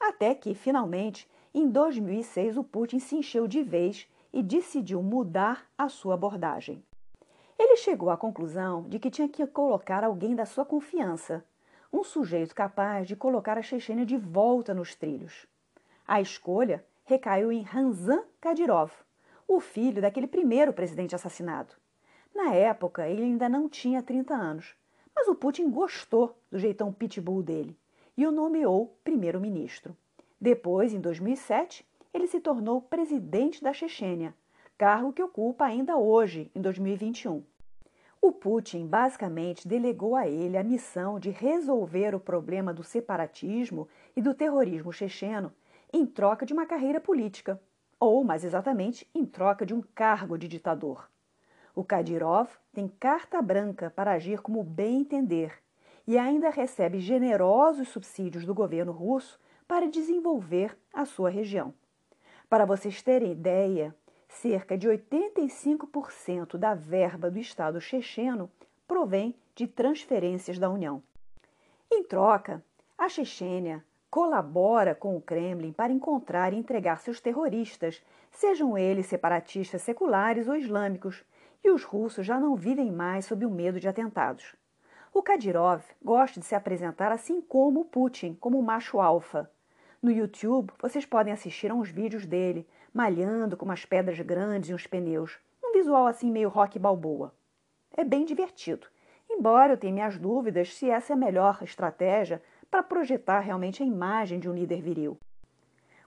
Até 0.00 0.34
que, 0.34 0.54
finalmente, 0.54 1.28
em 1.52 1.68
2006, 1.68 2.56
o 2.56 2.64
Putin 2.64 2.98
se 2.98 3.16
encheu 3.16 3.46
de 3.46 3.62
vez 3.62 4.08
e 4.34 4.42
decidiu 4.42 5.00
mudar 5.00 5.64
a 5.78 5.88
sua 5.88 6.14
abordagem. 6.14 6.84
Ele 7.56 7.76
chegou 7.76 8.10
à 8.10 8.16
conclusão 8.16 8.82
de 8.88 8.98
que 8.98 9.08
tinha 9.08 9.28
que 9.28 9.46
colocar 9.46 10.02
alguém 10.02 10.34
da 10.34 10.44
sua 10.44 10.64
confiança, 10.64 11.44
um 11.92 12.02
sujeito 12.02 12.52
capaz 12.52 13.06
de 13.06 13.14
colocar 13.14 13.56
a 13.56 13.62
Chechênia 13.62 14.04
de 14.04 14.16
volta 14.16 14.74
nos 14.74 14.96
trilhos. 14.96 15.46
A 16.04 16.20
escolha 16.20 16.84
recaiu 17.04 17.52
em 17.52 17.62
Ramzan 17.62 18.24
Kadyrov, 18.40 18.90
o 19.46 19.60
filho 19.60 20.02
daquele 20.02 20.26
primeiro 20.26 20.72
presidente 20.72 21.14
assassinado. 21.14 21.72
Na 22.34 22.52
época, 22.52 23.08
ele 23.08 23.22
ainda 23.22 23.48
não 23.48 23.68
tinha 23.68 24.02
30 24.02 24.34
anos, 24.34 24.74
mas 25.14 25.28
o 25.28 25.34
Putin 25.36 25.70
gostou 25.70 26.36
do 26.50 26.58
jeitão 26.58 26.92
pitbull 26.92 27.40
dele 27.40 27.78
e 28.16 28.26
o 28.26 28.32
nomeou 28.32 28.98
primeiro-ministro. 29.04 29.96
Depois, 30.40 30.92
em 30.92 31.00
2007, 31.00 31.86
ele 32.14 32.28
se 32.28 32.38
tornou 32.38 32.80
presidente 32.80 33.60
da 33.60 33.72
Chechênia, 33.72 34.32
cargo 34.78 35.12
que 35.12 35.22
ocupa 35.22 35.64
ainda 35.64 35.96
hoje, 35.96 36.48
em 36.54 36.60
2021. 36.60 37.42
O 38.22 38.30
Putin 38.30 38.86
basicamente 38.86 39.66
delegou 39.66 40.14
a 40.14 40.26
ele 40.26 40.56
a 40.56 40.62
missão 40.62 41.18
de 41.18 41.28
resolver 41.30 42.14
o 42.14 42.20
problema 42.20 42.72
do 42.72 42.84
separatismo 42.84 43.88
e 44.16 44.22
do 44.22 44.32
terrorismo 44.32 44.92
checheno 44.92 45.52
em 45.92 46.06
troca 46.06 46.46
de 46.46 46.52
uma 46.52 46.64
carreira 46.64 47.00
política, 47.00 47.60
ou, 47.98 48.22
mais 48.24 48.44
exatamente, 48.44 49.08
em 49.14 49.26
troca 49.26 49.66
de 49.66 49.74
um 49.74 49.82
cargo 49.82 50.38
de 50.38 50.46
ditador. 50.46 51.10
O 51.74 51.82
Kadyrov 51.82 52.48
tem 52.72 52.86
carta 52.86 53.42
branca 53.42 53.90
para 53.90 54.12
agir 54.12 54.40
como 54.40 54.62
bem 54.62 55.00
entender 55.00 55.52
e 56.06 56.16
ainda 56.16 56.48
recebe 56.48 57.00
generosos 57.00 57.88
subsídios 57.88 58.44
do 58.44 58.54
governo 58.54 58.92
russo 58.92 59.38
para 59.66 59.88
desenvolver 59.88 60.78
a 60.92 61.04
sua 61.04 61.28
região. 61.28 61.74
Para 62.54 62.66
vocês 62.66 63.02
terem 63.02 63.32
ideia, 63.32 63.92
cerca 64.28 64.78
de 64.78 64.88
85% 64.88 66.56
da 66.56 66.72
verba 66.72 67.28
do 67.28 67.36
Estado 67.36 67.80
checheno 67.80 68.48
provém 68.86 69.34
de 69.56 69.66
transferências 69.66 70.56
da 70.56 70.70
União. 70.70 71.02
Em 71.90 72.04
troca, 72.04 72.64
a 72.96 73.08
Chechênia 73.08 73.84
colabora 74.08 74.94
com 74.94 75.16
o 75.16 75.20
Kremlin 75.20 75.72
para 75.72 75.92
encontrar 75.92 76.52
e 76.52 76.56
entregar 76.56 77.00
seus 77.00 77.20
terroristas, 77.20 78.00
sejam 78.30 78.78
eles 78.78 79.06
separatistas 79.06 79.82
seculares 79.82 80.46
ou 80.46 80.54
islâmicos, 80.54 81.24
e 81.64 81.72
os 81.72 81.82
russos 81.82 82.24
já 82.24 82.38
não 82.38 82.54
vivem 82.54 82.92
mais 82.92 83.24
sob 83.24 83.44
o 83.44 83.50
medo 83.50 83.80
de 83.80 83.88
atentados. 83.88 84.54
O 85.12 85.24
Kadyrov 85.24 85.82
gosta 86.00 86.38
de 86.38 86.46
se 86.46 86.54
apresentar 86.54 87.10
assim 87.10 87.40
como 87.40 87.84
Putin, 87.84 88.34
como 88.34 88.62
macho 88.62 89.00
alfa. 89.00 89.50
No 90.04 90.10
YouTube, 90.10 90.70
vocês 90.82 91.06
podem 91.06 91.32
assistir 91.32 91.70
a 91.70 91.74
uns 91.74 91.88
vídeos 91.88 92.26
dele, 92.26 92.68
malhando 92.92 93.56
com 93.56 93.64
umas 93.64 93.86
pedras 93.86 94.20
grandes 94.20 94.68
e 94.68 94.74
uns 94.74 94.86
pneus, 94.86 95.38
um 95.64 95.72
visual 95.72 96.06
assim 96.06 96.30
meio 96.30 96.50
rock 96.50 96.78
balboa. 96.78 97.34
É 97.96 98.04
bem 98.04 98.26
divertido, 98.26 98.86
embora 99.30 99.72
eu 99.72 99.76
tenha 99.78 99.94
minhas 99.94 100.18
dúvidas 100.18 100.74
se 100.74 100.90
essa 100.90 101.14
é 101.14 101.16
a 101.16 101.18
melhor 101.18 101.58
estratégia 101.62 102.42
para 102.70 102.82
projetar 102.82 103.40
realmente 103.40 103.82
a 103.82 103.86
imagem 103.86 104.38
de 104.38 104.46
um 104.46 104.52
líder 104.52 104.82
viril. 104.82 105.18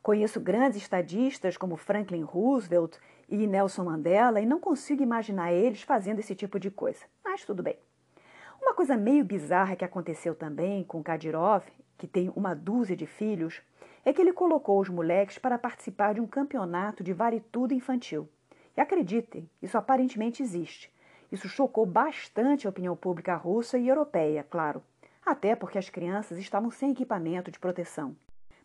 Conheço 0.03 0.39
grandes 0.39 0.77
estadistas 0.77 1.57
como 1.57 1.75
Franklin 1.75 2.21
Roosevelt 2.21 2.99
e 3.27 3.47
Nelson 3.47 3.85
Mandela 3.85 4.39
e 4.39 4.45
não 4.45 4.59
consigo 4.59 5.01
imaginar 5.01 5.51
eles 5.51 5.81
fazendo 5.81 6.19
esse 6.19 6.35
tipo 6.35 6.59
de 6.59 6.69
coisa, 6.69 7.03
mas 7.25 7.43
tudo 7.43 7.63
bem. 7.63 7.79
Uma 8.61 8.75
coisa 8.75 8.95
meio 8.95 9.25
bizarra 9.25 9.75
que 9.75 9.83
aconteceu 9.83 10.35
também 10.35 10.83
com 10.83 11.01
Kadyrov, 11.01 11.63
que 11.97 12.05
tem 12.05 12.31
uma 12.35 12.53
dúzia 12.53 12.95
de 12.95 13.07
filhos, 13.07 13.59
é 14.07 14.13
que 14.13 14.21
ele 14.21 14.33
colocou 14.33 14.79
os 14.79 14.89
moleques 14.89 15.37
para 15.37 15.57
participar 15.57 16.13
de 16.13 16.21
um 16.21 16.27
campeonato 16.27 17.03
de 17.03 17.13
vale 17.13 17.39
tudo 17.51 17.73
infantil. 17.73 18.29
E 18.75 18.81
acreditem, 18.81 19.49
isso 19.61 19.77
aparentemente 19.77 20.41
existe. 20.41 20.91
Isso 21.31 21.49
chocou 21.49 21.85
bastante 21.85 22.65
a 22.65 22.69
opinião 22.69 22.95
pública 22.95 23.35
russa 23.35 23.77
e 23.77 23.87
europeia, 23.87 24.45
claro 24.49 24.81
até 25.27 25.57
porque 25.57 25.77
as 25.77 25.89
crianças 25.89 26.37
estavam 26.37 26.71
sem 26.71 26.91
equipamento 26.91 27.51
de 27.51 27.59
proteção. 27.59 28.15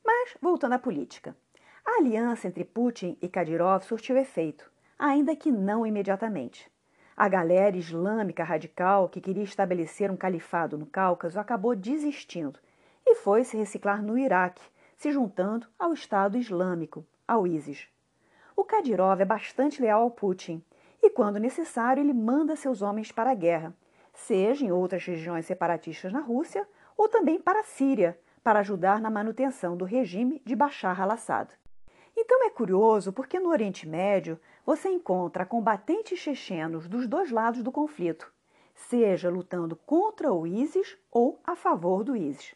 Mas, 0.05 0.37
voltando 0.40 0.74
à 0.74 0.78
política. 0.78 1.37
A 1.85 1.98
aliança 1.98 2.46
entre 2.46 2.64
Putin 2.64 3.18
e 3.20 3.28
Kadyrov 3.28 3.83
surtiu 3.83 4.16
efeito, 4.16 4.70
ainda 4.96 5.35
que 5.35 5.50
não 5.50 5.85
imediatamente. 5.85 6.70
A 7.16 7.28
galera 7.28 7.76
islâmica 7.76 8.44
radical 8.44 9.09
que 9.09 9.20
queria 9.20 9.42
estabelecer 9.42 10.09
um 10.09 10.16
califado 10.16 10.78
no 10.78 10.87
Cáucaso 10.87 11.40
acabou 11.40 11.74
desistindo 11.74 12.61
e 13.05 13.16
foi 13.16 13.42
se 13.42 13.57
reciclar 13.57 14.00
no 14.00 14.16
Iraque, 14.16 14.62
se 15.02 15.10
juntando 15.10 15.66
ao 15.76 15.92
Estado 15.92 16.38
Islâmico, 16.38 17.04
ao 17.26 17.44
ISIS. 17.44 17.88
O 18.54 18.62
Kadyrov 18.62 19.20
é 19.20 19.24
bastante 19.24 19.82
leal 19.82 20.02
ao 20.02 20.12
Putin 20.12 20.62
e, 21.02 21.10
quando 21.10 21.40
necessário, 21.40 22.00
ele 22.00 22.12
manda 22.12 22.54
seus 22.54 22.82
homens 22.82 23.10
para 23.10 23.32
a 23.32 23.34
guerra, 23.34 23.74
seja 24.14 24.64
em 24.64 24.70
outras 24.70 25.04
regiões 25.04 25.44
separatistas 25.44 26.12
na 26.12 26.20
Rússia 26.20 26.64
ou 26.96 27.08
também 27.08 27.40
para 27.40 27.58
a 27.58 27.64
Síria, 27.64 28.16
para 28.44 28.60
ajudar 28.60 29.00
na 29.00 29.10
manutenção 29.10 29.76
do 29.76 29.84
regime 29.84 30.40
de 30.44 30.54
Bashar 30.54 31.00
al-Assad. 31.00 31.50
Então 32.16 32.46
é 32.46 32.50
curioso 32.50 33.12
porque 33.12 33.40
no 33.40 33.48
Oriente 33.48 33.88
Médio 33.88 34.38
você 34.64 34.88
encontra 34.88 35.44
combatentes 35.44 36.20
chechenos 36.20 36.86
dos 36.86 37.08
dois 37.08 37.32
lados 37.32 37.60
do 37.64 37.72
conflito, 37.72 38.32
seja 38.72 39.28
lutando 39.28 39.74
contra 39.74 40.32
o 40.32 40.46
ISIS 40.46 40.96
ou 41.10 41.40
a 41.42 41.56
favor 41.56 42.04
do 42.04 42.14
ISIS. 42.14 42.54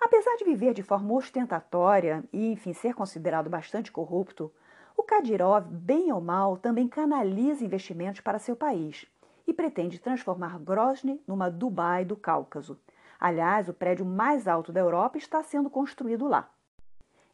Apesar 0.00 0.36
de 0.36 0.44
viver 0.44 0.74
de 0.74 0.82
forma 0.82 1.14
ostentatória 1.14 2.24
e, 2.32 2.52
enfim, 2.52 2.72
ser 2.72 2.94
considerado 2.94 3.48
bastante 3.48 3.90
corrupto, 3.90 4.52
o 4.96 5.02
Kadyrov, 5.02 5.66
bem 5.68 6.12
ou 6.12 6.20
mal, 6.20 6.56
também 6.56 6.88
canaliza 6.88 7.64
investimentos 7.64 8.20
para 8.20 8.38
seu 8.38 8.56
país 8.56 9.06
e 9.46 9.52
pretende 9.52 9.98
transformar 9.98 10.58
Grozny 10.58 11.20
numa 11.26 11.50
Dubai 11.50 12.04
do 12.04 12.16
Cáucaso. 12.16 12.78
Aliás, 13.18 13.68
o 13.68 13.74
prédio 13.74 14.04
mais 14.04 14.46
alto 14.46 14.72
da 14.72 14.80
Europa 14.80 15.16
está 15.18 15.42
sendo 15.42 15.70
construído 15.70 16.26
lá. 16.26 16.50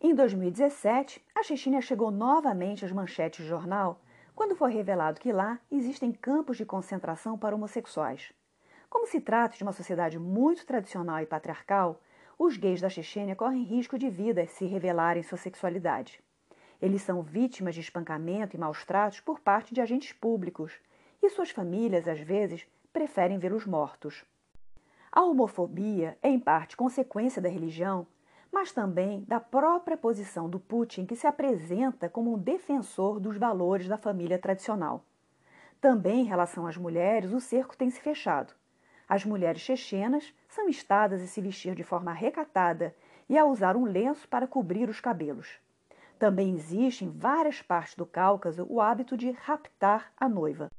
Em 0.00 0.14
2017, 0.14 1.24
a 1.34 1.42
Chechênia 1.42 1.80
chegou 1.80 2.10
novamente 2.10 2.84
às 2.84 2.92
manchetes 2.92 3.44
de 3.44 3.48
jornal 3.48 4.00
quando 4.34 4.56
foi 4.56 4.72
revelado 4.72 5.20
que 5.20 5.32
lá 5.32 5.58
existem 5.70 6.10
campos 6.10 6.56
de 6.56 6.64
concentração 6.64 7.38
para 7.38 7.54
homossexuais. 7.54 8.32
Como 8.90 9.06
se 9.06 9.20
trata 9.20 9.56
de 9.56 9.62
uma 9.62 9.72
sociedade 9.72 10.18
muito 10.18 10.66
tradicional 10.66 11.20
e 11.20 11.26
patriarcal, 11.26 12.00
os 12.38 12.56
gays 12.56 12.80
da 12.80 12.88
Chechênia 12.88 13.36
correm 13.36 13.62
risco 13.62 13.98
de 13.98 14.08
vida 14.08 14.46
se 14.46 14.64
revelarem 14.66 15.22
sua 15.22 15.38
sexualidade. 15.38 16.20
Eles 16.80 17.02
são 17.02 17.22
vítimas 17.22 17.74
de 17.74 17.80
espancamento 17.80 18.56
e 18.56 18.58
maus 18.58 18.84
tratos 18.84 19.20
por 19.20 19.40
parte 19.40 19.72
de 19.72 19.80
agentes 19.80 20.12
públicos, 20.12 20.72
e 21.22 21.30
suas 21.30 21.50
famílias, 21.50 22.08
às 22.08 22.18
vezes, 22.18 22.66
preferem 22.92 23.38
vê-los 23.38 23.64
mortos. 23.64 24.24
A 25.10 25.22
homofobia 25.22 26.18
é, 26.22 26.28
em 26.28 26.40
parte, 26.40 26.76
consequência 26.76 27.40
da 27.40 27.48
religião, 27.48 28.06
mas 28.50 28.72
também 28.72 29.22
da 29.28 29.38
própria 29.38 29.96
posição 29.96 30.48
do 30.48 30.58
Putin, 30.58 31.06
que 31.06 31.14
se 31.14 31.26
apresenta 31.26 32.08
como 32.08 32.34
um 32.34 32.38
defensor 32.38 33.20
dos 33.20 33.36
valores 33.36 33.86
da 33.86 33.96
família 33.96 34.38
tradicional. 34.38 35.04
Também 35.80 36.20
em 36.20 36.24
relação 36.24 36.66
às 36.66 36.76
mulheres, 36.76 37.32
o 37.32 37.40
cerco 37.40 37.76
tem 37.76 37.90
se 37.90 38.00
fechado. 38.00 38.54
As 39.12 39.26
mulheres 39.26 39.60
chechenas 39.60 40.32
são 40.48 40.70
instadas 40.70 41.20
a 41.20 41.26
se 41.26 41.38
vestir 41.42 41.74
de 41.74 41.84
forma 41.84 42.14
recatada 42.14 42.96
e 43.28 43.36
a 43.36 43.44
usar 43.44 43.76
um 43.76 43.84
lenço 43.84 44.26
para 44.26 44.46
cobrir 44.46 44.88
os 44.88 45.00
cabelos. 45.00 45.60
Também 46.18 46.54
existe 46.54 47.04
em 47.04 47.10
várias 47.10 47.60
partes 47.60 47.94
do 47.94 48.06
Cáucaso 48.06 48.66
o 48.70 48.80
hábito 48.80 49.14
de 49.14 49.30
raptar 49.30 50.10
a 50.16 50.30
noiva. 50.30 50.70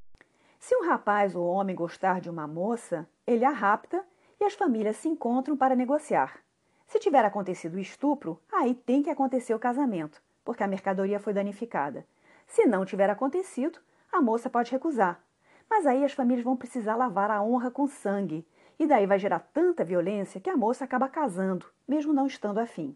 Se 0.59 0.75
um 0.75 0.83
rapaz 0.83 1.35
ou 1.35 1.45
homem 1.45 1.75
gostar 1.75 2.19
de 2.19 2.27
uma 2.27 2.47
moça, 2.47 3.07
ele 3.27 3.45
a 3.45 3.51
rapta 3.51 4.03
e 4.41 4.45
as 4.45 4.55
famílias 4.55 4.97
se 4.97 5.07
encontram 5.07 5.55
para 5.55 5.75
negociar. 5.75 6.39
Se 6.87 6.97
tiver 6.97 7.23
acontecido 7.23 7.75
o 7.75 7.79
estupro, 7.79 8.41
aí 8.51 8.73
tem 8.73 9.03
que 9.03 9.11
acontecer 9.11 9.53
o 9.53 9.59
casamento, 9.59 10.19
porque 10.43 10.63
a 10.63 10.67
mercadoria 10.67 11.19
foi 11.19 11.33
danificada. 11.33 12.03
Se 12.47 12.65
não 12.65 12.83
tiver 12.83 13.11
acontecido, 13.11 13.77
a 14.11 14.19
moça 14.19 14.49
pode 14.49 14.71
recusar. 14.71 15.23
Mas 15.75 15.87
aí 15.87 16.05
as 16.05 16.13
famílias 16.13 16.45
vão 16.45 16.55
precisar 16.55 16.95
lavar 16.95 17.31
a 17.31 17.41
honra 17.41 17.71
com 17.71 17.87
sangue, 17.87 18.47
e 18.77 18.85
daí 18.85 19.07
vai 19.07 19.17
gerar 19.17 19.39
tanta 19.39 19.83
violência 19.83 20.39
que 20.39 20.47
a 20.47 20.55
moça 20.55 20.85
acaba 20.85 21.09
casando, 21.09 21.65
mesmo 21.87 22.13
não 22.13 22.27
estando 22.27 22.59
afim. 22.59 22.95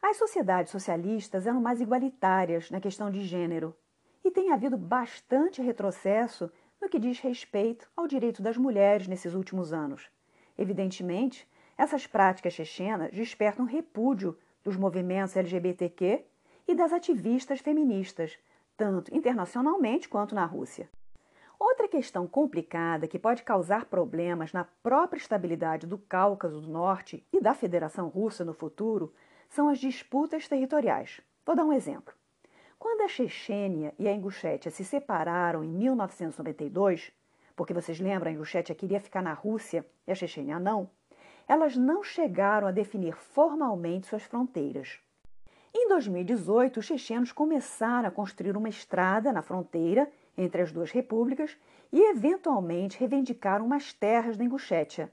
As 0.00 0.16
sociedades 0.16 0.72
socialistas 0.72 1.46
eram 1.46 1.60
mais 1.60 1.78
igualitárias 1.78 2.70
na 2.70 2.80
questão 2.80 3.10
de 3.10 3.20
gênero, 3.20 3.76
e 4.24 4.30
tem 4.30 4.52
havido 4.52 4.78
bastante 4.78 5.60
retrocesso 5.60 6.50
no 6.80 6.88
que 6.88 6.98
diz 6.98 7.20
respeito 7.20 7.86
ao 7.94 8.06
direito 8.06 8.40
das 8.40 8.56
mulheres 8.56 9.06
nesses 9.06 9.34
últimos 9.34 9.70
anos. 9.70 10.10
Evidentemente, 10.56 11.46
essas 11.76 12.06
práticas 12.06 12.54
chechenas 12.54 13.12
despertam 13.12 13.66
repúdio 13.66 14.38
dos 14.64 14.78
movimentos 14.78 15.36
LGBTQ 15.36 16.24
e 16.66 16.74
das 16.74 16.94
ativistas 16.94 17.60
feministas, 17.60 18.38
tanto 18.78 19.14
internacionalmente 19.14 20.08
quanto 20.08 20.34
na 20.34 20.46
Rússia. 20.46 20.88
Outra 21.58 21.88
questão 21.88 22.26
complicada 22.26 23.08
que 23.08 23.18
pode 23.18 23.42
causar 23.42 23.86
problemas 23.86 24.52
na 24.52 24.64
própria 24.82 25.18
estabilidade 25.18 25.86
do 25.86 25.96
Cáucaso 25.96 26.60
do 26.60 26.68
Norte 26.68 27.26
e 27.32 27.40
da 27.40 27.54
Federação 27.54 28.08
Russa 28.08 28.44
no 28.44 28.52
futuro 28.52 29.12
são 29.48 29.68
as 29.68 29.78
disputas 29.78 30.46
territoriais. 30.46 31.20
Vou 31.46 31.56
dar 31.56 31.64
um 31.64 31.72
exemplo. 31.72 32.14
Quando 32.78 33.00
a 33.02 33.08
Chechênia 33.08 33.94
e 33.98 34.06
a 34.06 34.12
Ingushétia 34.12 34.70
se 34.70 34.84
separaram 34.84 35.64
em 35.64 35.68
1992, 35.68 37.10
porque 37.56 37.72
vocês 37.72 37.98
lembram, 37.98 38.30
a 38.30 38.34
Ingushétia 38.34 38.74
queria 38.74 39.00
ficar 39.00 39.22
na 39.22 39.32
Rússia 39.32 39.86
e 40.06 40.12
a 40.12 40.14
Chechênia 40.14 40.58
não, 40.58 40.90
elas 41.48 41.74
não 41.74 42.02
chegaram 42.02 42.66
a 42.66 42.72
definir 42.72 43.16
formalmente 43.16 44.08
suas 44.08 44.24
fronteiras. 44.24 44.98
Em 45.74 45.88
2018, 45.88 46.80
os 46.80 46.86
chechenos 46.86 47.32
começaram 47.32 48.08
a 48.08 48.10
construir 48.10 48.56
uma 48.56 48.68
estrada 48.68 49.32
na 49.32 49.42
fronteira 49.42 50.10
entre 50.36 50.62
as 50.62 50.72
duas 50.72 50.90
repúblicas 50.90 51.56
e, 51.92 52.00
eventualmente, 52.10 52.98
reivindicaram 52.98 53.64
umas 53.64 53.92
terras 53.92 54.36
da 54.36 54.44
Ingushétia. 54.44 55.12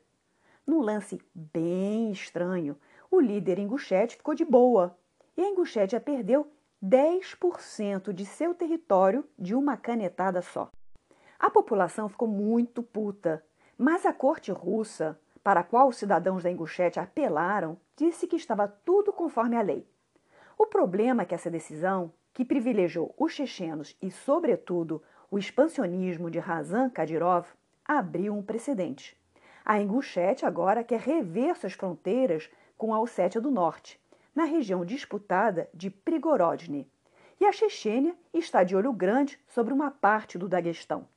Num 0.65 0.81
lance 0.81 1.21
bem 1.33 2.11
estranho, 2.11 2.77
o 3.11 3.19
líder 3.19 3.59
Ingushet 3.59 4.15
ficou 4.15 4.33
de 4.33 4.45
boa 4.45 4.97
e 5.35 5.41
a 5.41 5.49
Ingushétia 5.49 5.99
perdeu 5.99 6.51
10% 6.83 8.11
de 8.11 8.25
seu 8.25 8.53
território 8.53 9.25
de 9.37 9.55
uma 9.55 9.77
canetada 9.77 10.41
só. 10.41 10.71
A 11.39 11.49
população 11.49 12.09
ficou 12.09 12.27
muito 12.27 12.81
puta, 12.81 13.43
mas 13.77 14.05
a 14.05 14.13
corte 14.13 14.51
russa, 14.51 15.19
para 15.43 15.59
a 15.59 15.63
qual 15.63 15.89
os 15.89 15.97
cidadãos 15.97 16.43
da 16.43 16.51
Ingushétia 16.51 17.03
apelaram, 17.03 17.77
disse 17.95 18.27
que 18.27 18.35
estava 18.35 18.67
tudo 18.67 19.11
conforme 19.11 19.57
a 19.57 19.61
lei. 19.61 19.85
O 20.57 20.65
problema 20.65 21.23
é 21.23 21.25
que 21.25 21.35
essa 21.35 21.51
decisão, 21.51 22.13
que 22.33 22.45
privilegiou 22.45 23.13
os 23.17 23.33
chechenos 23.33 23.95
e, 24.01 24.09
sobretudo, 24.09 25.01
o 25.33 25.39
expansionismo 25.39 26.29
de 26.29 26.37
Razan 26.37 26.91
Kadyrov, 26.91 27.47
abriu 27.83 28.35
um 28.35 28.43
precedente. 28.43 29.17
A 29.65 29.81
Ingushétia 29.81 30.47
agora 30.47 30.83
quer 30.83 30.99
rever 30.99 31.55
suas 31.55 31.73
fronteiras 31.73 32.51
com 32.77 32.93
a 32.93 32.99
Ossétia 32.99 33.41
do 33.41 33.49
Norte, 33.49 33.99
na 34.35 34.43
região 34.43 34.85
disputada 34.85 35.67
de 35.73 35.89
Prigorodny, 35.89 36.87
e 37.41 37.47
a 37.47 37.51
Chechênia 37.51 38.15
está 38.31 38.63
de 38.63 38.75
olho 38.75 38.93
grande 38.93 39.39
sobre 39.47 39.73
uma 39.73 39.89
parte 39.89 40.37
do 40.37 40.47
Daguestão. 40.47 41.07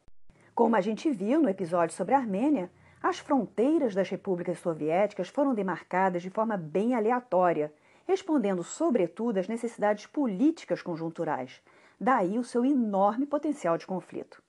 Como 0.54 0.74
a 0.76 0.80
gente 0.80 1.10
viu 1.10 1.38
no 1.42 1.50
episódio 1.50 1.94
sobre 1.94 2.14
a 2.14 2.18
Armênia, 2.18 2.70
As 3.02 3.18
fronteiras 3.18 3.94
das 3.94 4.08
repúblicas 4.08 4.58
soviéticas 4.58 5.28
foram 5.28 5.54
demarcadas 5.54 6.22
de 6.22 6.30
forma 6.30 6.56
bem 6.56 6.94
aleatória, 6.94 7.72
respondendo 8.06 8.64
sobretudo 8.64 9.38
às 9.38 9.46
necessidades 9.46 10.06
políticas 10.06 10.82
conjunturais. 10.82 11.62
Daí 12.00 12.38
o 12.38 12.44
seu 12.44 12.64
enorme 12.64 13.26
potencial 13.26 13.76
de 13.78 13.86
conflito. 13.86 14.42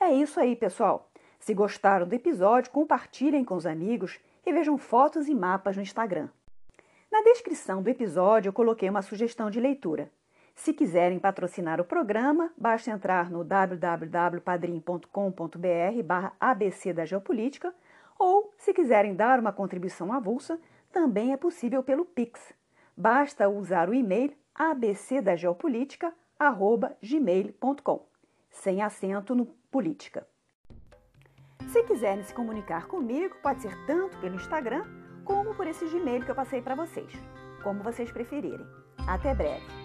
É 0.00 0.12
isso 0.12 0.40
aí, 0.40 0.56
pessoal. 0.56 1.10
Se 1.38 1.54
gostaram 1.54 2.06
do 2.06 2.14
episódio, 2.14 2.72
compartilhem 2.72 3.44
com 3.44 3.54
os 3.54 3.66
amigos 3.66 4.18
e 4.44 4.52
vejam 4.52 4.76
fotos 4.76 5.28
e 5.28 5.34
mapas 5.34 5.76
no 5.76 5.82
Instagram. 5.82 6.28
Na 7.10 7.22
descrição 7.22 7.82
do 7.82 7.88
episódio 7.88 8.48
eu 8.48 8.52
coloquei 8.52 8.90
uma 8.90 9.02
sugestão 9.02 9.50
de 9.50 9.60
leitura. 9.60 10.10
Se 10.54 10.72
quiserem 10.72 11.18
patrocinar 11.18 11.80
o 11.80 11.84
programa, 11.84 12.52
basta 12.56 12.90
entrar 12.90 13.30
no 13.30 13.44
www.padrim.com.br 13.44 16.34
ABC 16.40 16.92
da 16.92 17.04
Geopolítica 17.04 17.74
ou, 18.18 18.52
se 18.56 18.72
quiserem 18.72 19.14
dar 19.14 19.38
uma 19.38 19.52
contribuição 19.52 20.12
avulsa, 20.12 20.58
também 20.92 21.32
é 21.32 21.36
possível 21.36 21.82
pelo 21.82 22.04
Pix. 22.04 22.54
Basta 22.96 23.48
usar 23.48 23.88
o 23.88 23.94
e-mail 23.94 24.32
abcdageopolítica.gmail.com 26.38 28.14
sem 28.50 28.82
acento 28.82 29.34
no 29.34 29.46
política. 29.70 30.26
Se 31.68 31.82
quiserem 31.84 32.22
se 32.22 32.32
comunicar 32.34 32.86
comigo, 32.86 33.34
pode 33.42 33.62
ser 33.62 33.74
tanto 33.86 34.16
pelo 34.18 34.36
Instagram 34.36 34.84
como 35.24 35.54
por 35.54 35.66
esse 35.66 35.86
Gmail 35.86 36.24
que 36.24 36.30
eu 36.30 36.34
passei 36.34 36.62
para 36.62 36.74
vocês, 36.74 37.12
como 37.62 37.82
vocês 37.82 38.10
preferirem. 38.12 38.66
Até 39.08 39.34
breve! 39.34 39.83